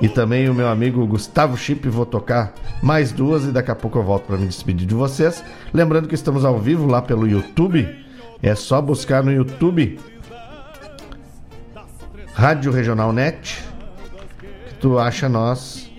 [0.00, 3.98] E também o meu amigo Gustavo Chip, vou tocar mais duas e daqui a pouco
[3.98, 5.42] eu volto para me despedir de vocês.
[5.72, 7.88] Lembrando que estamos ao vivo lá pelo YouTube.
[8.42, 9.98] É só buscar no YouTube
[12.34, 13.64] Rádio Regional Net.
[14.68, 15.90] Que tu acha nós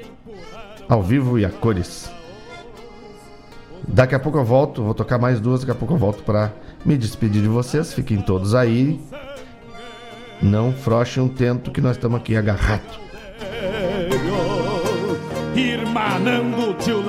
[0.88, 2.11] ao vivo e a cores.
[3.88, 6.52] Daqui a pouco eu volto, vou tocar mais duas, daqui a pouco eu volto para
[6.86, 7.94] me despedir de vocês.
[7.94, 8.99] Fiquem todos aí.
[10.41, 12.99] Não froche um tento que nós estamos aqui agarrados.
[15.56, 17.02] Irmanando tio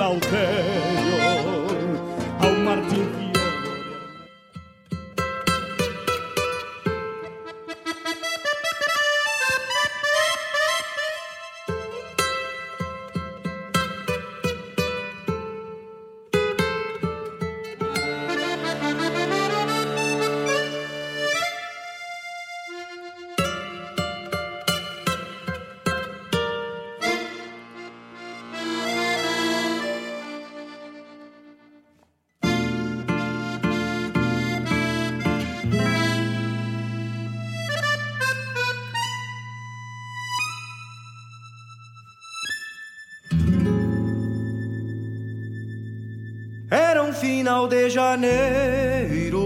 [47.69, 49.43] de janeiro,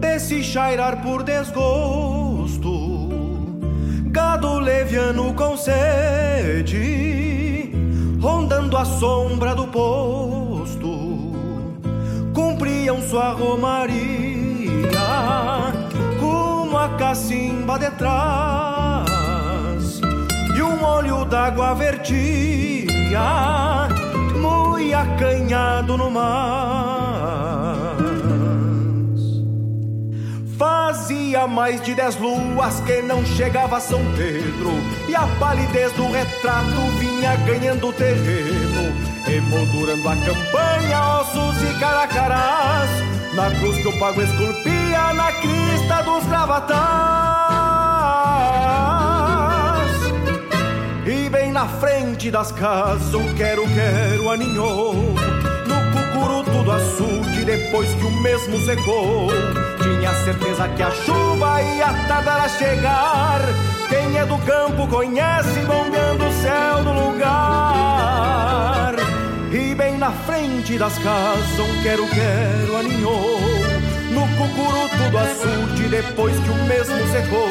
[0.00, 3.10] de se chairar por desgosto,
[4.06, 6.72] gado leviano com sede,
[8.20, 10.88] rondando a sombra do posto,
[12.34, 14.88] cumpriam sua romaria,
[16.18, 19.06] com a cacimba de trás,
[20.56, 23.18] e um olho d'água vertia
[24.38, 27.96] muito acanhado no mar.
[30.58, 34.72] Fazia mais de dez luas que não chegava São Pedro
[35.08, 38.92] E a palidez do retrato vinha ganhando terreno
[39.24, 42.90] Emoldurando a campanha, ossos e caracarás
[43.34, 47.47] Na cruz que o pago esculpia na crista dos gravatas
[51.28, 54.94] E bem na frente das casas um quero-quero aninhou.
[54.94, 59.28] No cucuruto do açude depois que o mesmo secou.
[59.76, 63.42] Tinha certeza que a chuva ia tardar a chegar.
[63.90, 67.34] Quem é do campo conhece bombeando o céu do lugar.
[69.52, 73.67] E bem na frente das casas um quero-quero aninhou
[74.18, 77.48] No cucuruto do açude depois que o mesmo secou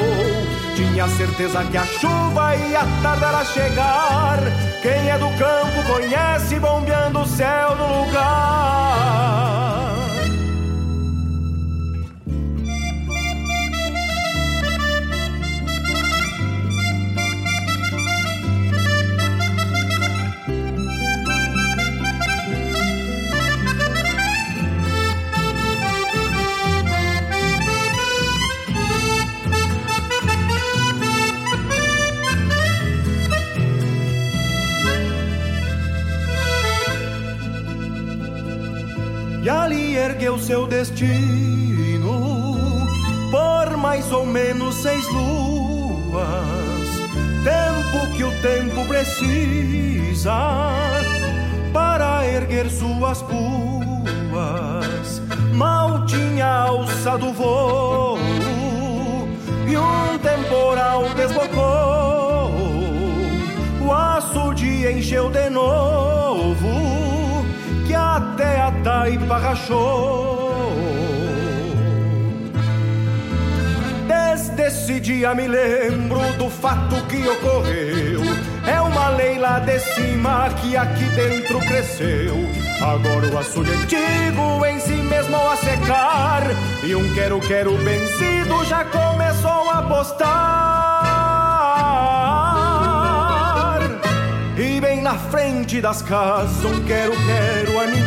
[0.75, 4.37] tinha certeza que a chuva ia tardar a chegar.
[4.81, 9.86] Quem é do campo conhece bombeando o céu do lugar.
[40.17, 42.57] Ergueu seu destino
[43.29, 46.25] por mais ou menos seis luas,
[47.43, 50.33] tempo que o tempo precisa
[51.71, 55.21] para erguer suas puas.
[55.53, 58.17] Mal tinha alça do voo
[59.67, 62.51] e um temporal desbocou.
[63.85, 66.87] O açude encheu de novo
[67.85, 70.79] que até a taipa rachou.
[74.07, 78.21] Desde esse dia me lembro do fato que ocorreu.
[78.65, 82.35] É uma lei lá de cima que aqui dentro cresceu.
[82.81, 86.43] Agora o açude antigo em si mesmo a secar.
[86.81, 90.37] E um quero-quero vencido já começou a postar.
[94.57, 98.06] E bem na frente das casas um quero-quero aninhou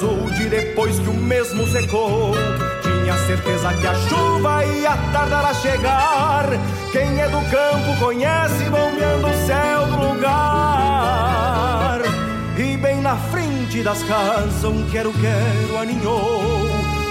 [0.00, 2.32] açude depois que o mesmo secou
[2.82, 6.46] Tinha certeza que a chuva ia tardar a chegar
[6.90, 12.00] Quem é do campo conhece bombeando o céu do lugar
[12.56, 16.40] E bem na frente das casas um quero-quero aninhou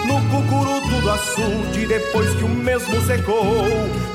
[0.06, 3.46] no cucuruto do açude depois que o mesmo secou.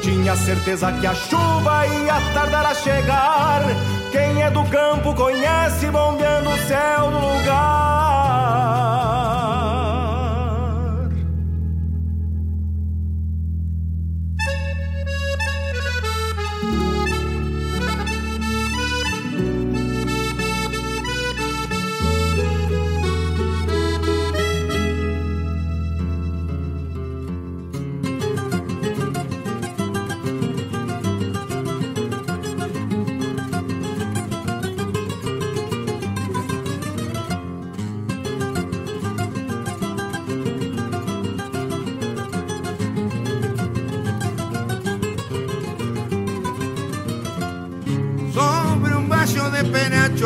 [0.03, 3.63] Tinha certeza que a chuva ia tardar a chegar.
[4.11, 8.14] Quem é do campo conhece bombeando o céu do lugar.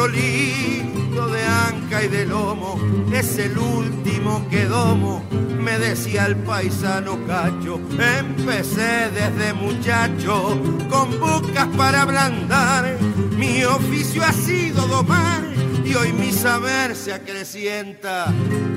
[0.06, 2.78] Lindo de anca y de lomo,
[3.12, 5.24] es el último que domo,
[5.60, 7.80] me decía el paisano cacho.
[7.98, 12.96] Empecé desde muchacho con bocas para ablandar,
[13.36, 15.42] mi oficio ha sido domar
[15.84, 18.32] y hoy mi saber se acrecienta,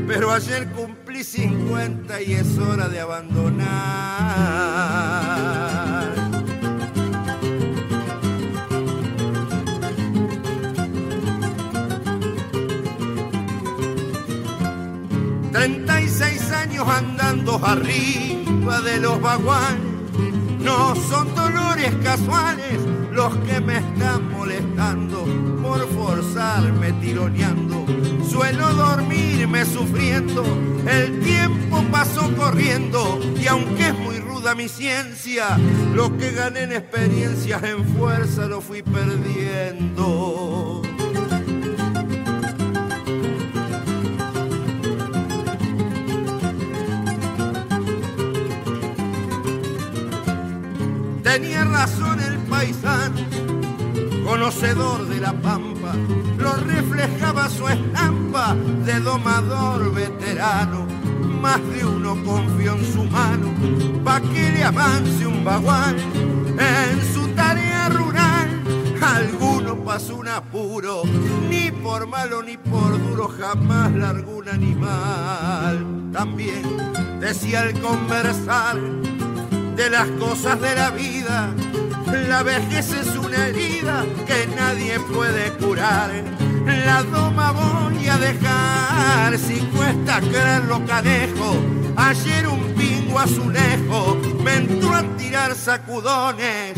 [0.08, 5.01] pero ayer cumplí 50 y es hora de abandonar.
[16.90, 19.82] Andando arriba de los vaguanes,
[20.60, 22.80] no son dolores casuales
[23.12, 25.26] los que me están molestando
[25.62, 27.86] por forzarme tironeando
[28.32, 30.44] suelo dormirme sufriendo,
[30.88, 35.58] el tiempo pasó corriendo y aunque es muy ruda mi ciencia,
[35.94, 40.81] lo que gané en experiencia en fuerza lo fui perdiendo.
[51.32, 53.16] Tenía razón el paisano,
[54.26, 55.94] conocedor de la pampa,
[56.38, 58.54] lo reflejaba su estampa
[58.84, 60.86] de domador veterano.
[61.42, 63.48] Más de uno confió en su mano,
[64.04, 68.50] pa' que le avance un bagual en su tarea rural.
[69.02, 71.04] Alguno pasó un apuro,
[71.50, 76.12] ni por malo ni por duro jamás largó un animal.
[76.12, 76.64] También
[77.22, 78.76] decía al conversar
[79.82, 81.56] de las cosas de la vida.
[82.28, 86.12] La vejez es una herida que nadie puede curar.
[86.86, 91.56] La doma voy a dejar si cuesta creerlo cadejo.
[91.96, 96.74] Ayer un pingo azulejo me entró a tirar sacudones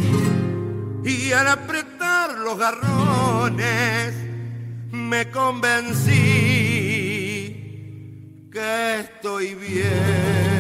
[1.03, 4.13] y al apretar los garrones
[4.91, 6.13] me convencí
[8.49, 10.52] que estoy bien.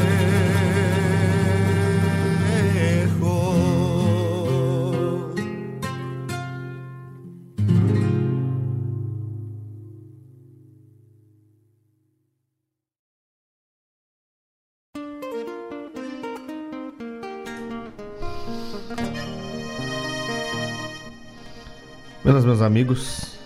[22.23, 23.37] Buenas, meus amigos.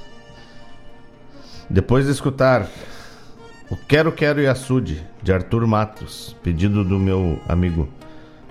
[1.68, 2.70] Depois de escutar
[3.72, 7.90] o Quero Quero e Açude, de Arthur Matos, pedido do meu amigo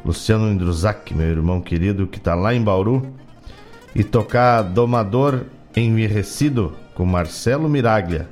[0.05, 3.15] Luciano Indruzac, meu irmão querido, que está lá em Bauru,
[3.94, 5.44] e tocar Domador
[5.77, 8.28] Envirrecido com Marcelo Miraglia,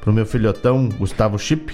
[0.00, 1.72] pro meu filhotão Gustavo Chip.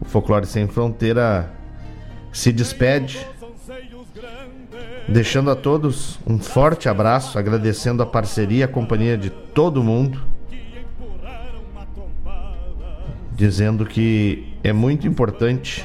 [0.00, 1.48] O Folclore Sem Fronteira
[2.32, 3.24] se despede
[5.08, 10.22] Deixando a todos um forte abraço, agradecendo a parceria, a companhia de todo mundo.
[13.32, 15.84] Dizendo que é muito importante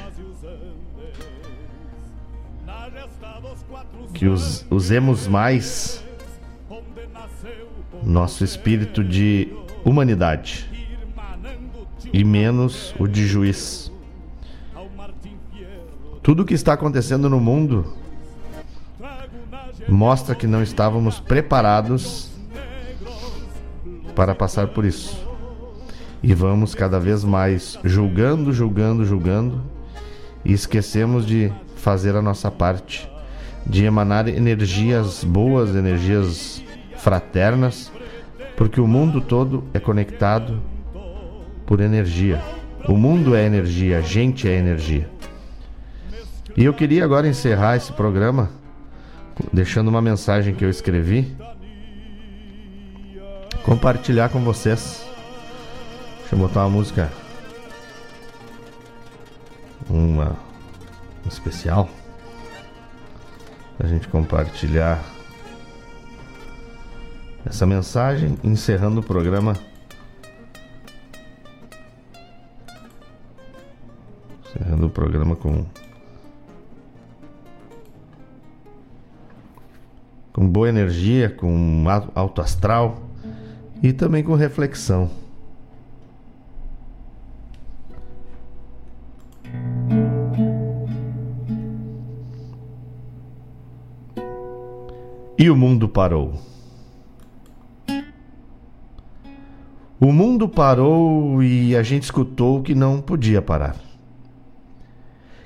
[4.14, 6.04] que us, usemos mais
[8.04, 9.52] nosso espírito de
[9.84, 10.70] humanidade
[12.14, 13.92] e menos o de juiz.
[16.22, 17.94] Tudo o que está acontecendo no mundo
[19.88, 22.32] mostra que não estávamos preparados
[24.16, 25.26] para passar por isso.
[26.24, 29.62] E vamos cada vez mais julgando, julgando, julgando
[30.44, 33.10] e esquecemos de fazer a nossa parte,
[33.66, 36.64] de emanar energias boas, energias
[36.98, 37.92] fraternas,
[38.56, 40.62] porque o mundo todo é conectado
[41.66, 42.42] por energia.
[42.88, 45.10] O mundo é energia, a gente é energia.
[46.56, 48.50] E eu queria agora encerrar esse programa
[49.52, 51.36] deixando uma mensagem que eu escrevi.
[53.64, 55.06] Compartilhar com vocês.
[56.20, 57.12] Deixa eu botar uma música.
[59.90, 60.38] Uma
[61.26, 61.90] especial.
[63.78, 65.04] Pra gente compartilhar
[67.46, 69.54] essa mensagem, encerrando o programa.
[74.46, 75.66] Encerrando o programa com
[80.36, 83.02] com boa energia, com alto astral
[83.82, 85.10] e também com reflexão.
[95.40, 96.34] E o mundo parou.
[99.98, 103.78] O mundo parou e a gente escutou que não podia parar.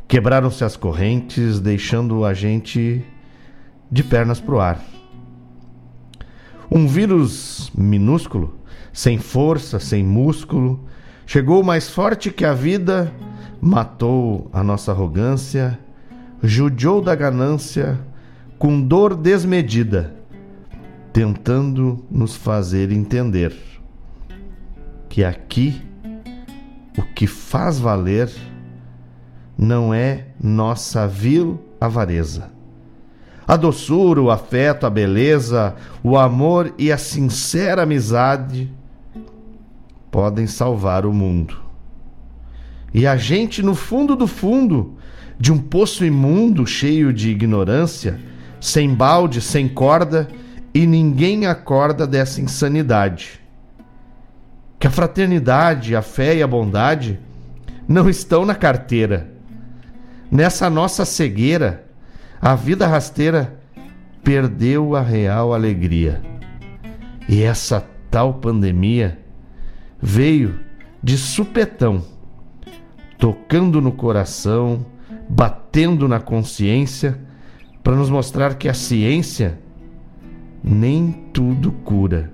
[0.07, 3.05] Quebraram-se as correntes, deixando a gente
[3.91, 4.83] de pernas para o ar.
[6.71, 8.59] Um vírus minúsculo,
[8.93, 10.85] sem força, sem músculo,
[11.25, 13.11] chegou mais forte que a vida,
[13.59, 15.79] matou a nossa arrogância,
[16.41, 17.99] judiou da ganância,
[18.57, 20.13] com dor desmedida,
[21.11, 23.55] tentando nos fazer entender
[25.07, 25.81] que aqui
[26.97, 28.29] o que faz valer
[29.57, 32.58] não é nossa vil avareza
[33.49, 35.73] a doçura, o afeto, a beleza,
[36.03, 38.71] o amor e a sincera amizade
[40.11, 41.59] podem salvar o mundo.
[42.93, 44.99] E a gente, no fundo do fundo
[45.39, 48.19] de um poço imundo cheio de ignorância,
[48.61, 50.27] sem balde, sem corda
[50.71, 53.41] e ninguém acorda dessa insanidade.
[54.77, 57.19] Que a fraternidade, a fé e a bondade
[57.87, 59.27] não estão na carteira.
[60.29, 61.88] Nessa nossa cegueira,
[62.41, 63.59] a vida rasteira
[64.23, 66.21] perdeu a real alegria.
[67.27, 69.19] E essa tal pandemia
[70.01, 70.59] veio
[71.01, 72.03] de supetão,
[73.17, 74.85] tocando no coração,
[75.27, 77.19] batendo na consciência,
[77.83, 79.59] para nos mostrar que a ciência
[80.63, 82.31] nem tudo cura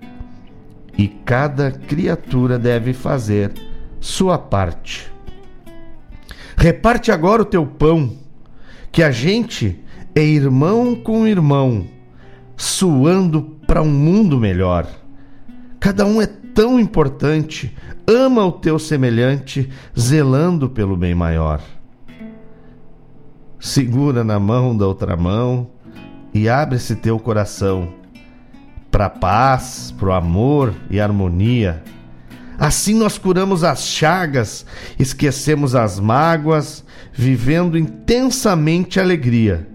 [0.98, 3.53] e cada criatura deve fazer
[3.99, 5.11] sua parte.
[6.57, 8.18] Reparte agora o teu pão,
[8.91, 9.84] que a gente
[10.16, 11.86] é irmão com irmão,
[12.56, 14.88] suando para um mundo melhor.
[15.78, 17.76] Cada um é tão importante,
[18.08, 19.70] ama o teu semelhante,
[20.00, 21.62] zelando pelo bem maior.
[23.60, 25.68] Segura na mão da outra mão
[26.34, 27.90] e abre-se teu coração
[28.90, 31.84] para paz, para o amor e harmonia.
[32.58, 34.66] Assim nós curamos as chagas,
[34.98, 39.74] esquecemos as mágoas, vivendo intensamente a alegria.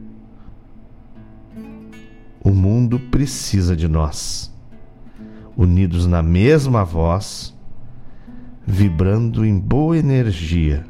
[2.42, 4.52] O mundo precisa de nós,
[5.56, 7.54] unidos na mesma voz,
[8.66, 10.84] vibrando em boa energia.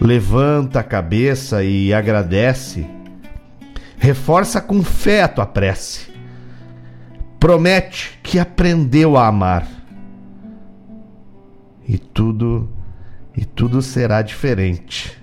[0.00, 2.86] Levanta a cabeça e agradece,
[3.96, 6.14] reforça com fé a tua prece
[7.44, 9.68] promete que aprendeu a amar.
[11.86, 12.70] E tudo
[13.36, 15.22] e tudo será diferente.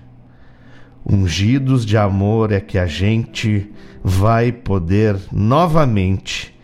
[1.05, 3.71] Ungidos de amor é que a gente
[4.03, 6.55] vai poder novamente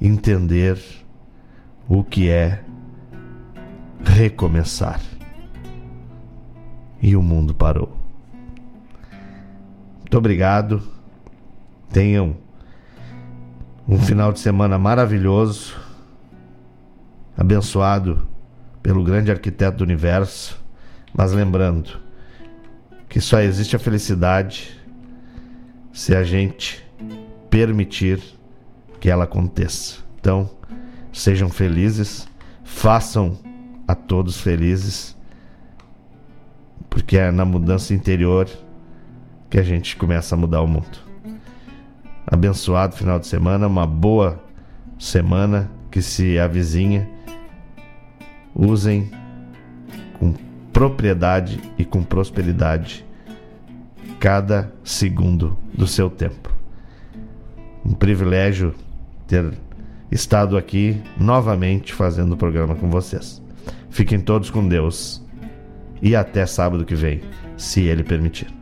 [0.00, 0.78] entender
[1.88, 2.62] o que é
[4.02, 5.00] recomeçar.
[7.02, 7.94] E o mundo parou.
[10.00, 10.82] Muito obrigado.
[11.90, 12.36] Tenham
[13.86, 15.76] um final de semana maravilhoso,
[17.36, 18.26] abençoado
[18.82, 20.58] pelo grande arquiteto do universo,
[21.14, 22.05] mas lembrando
[23.08, 24.78] que só existe a felicidade
[25.92, 26.84] se a gente
[27.48, 28.20] permitir
[29.00, 29.98] que ela aconteça.
[30.20, 30.50] Então,
[31.12, 32.28] sejam felizes,
[32.64, 33.38] façam
[33.86, 35.16] a todos felizes,
[36.90, 38.48] porque é na mudança interior
[39.48, 41.06] que a gente começa a mudar o mundo
[42.26, 44.42] abençoado final de semana, uma boa
[44.98, 47.08] semana que se avizinha.
[48.54, 49.10] Usem
[50.18, 50.34] com
[50.76, 53.02] propriedade e com prosperidade
[54.20, 56.54] cada segundo do seu tempo.
[57.82, 58.74] Um privilégio
[59.26, 59.54] ter
[60.12, 63.42] estado aqui novamente fazendo o programa com vocês.
[63.88, 65.24] Fiquem todos com Deus
[66.02, 67.22] e até sábado que vem,
[67.56, 68.55] se Ele permitir.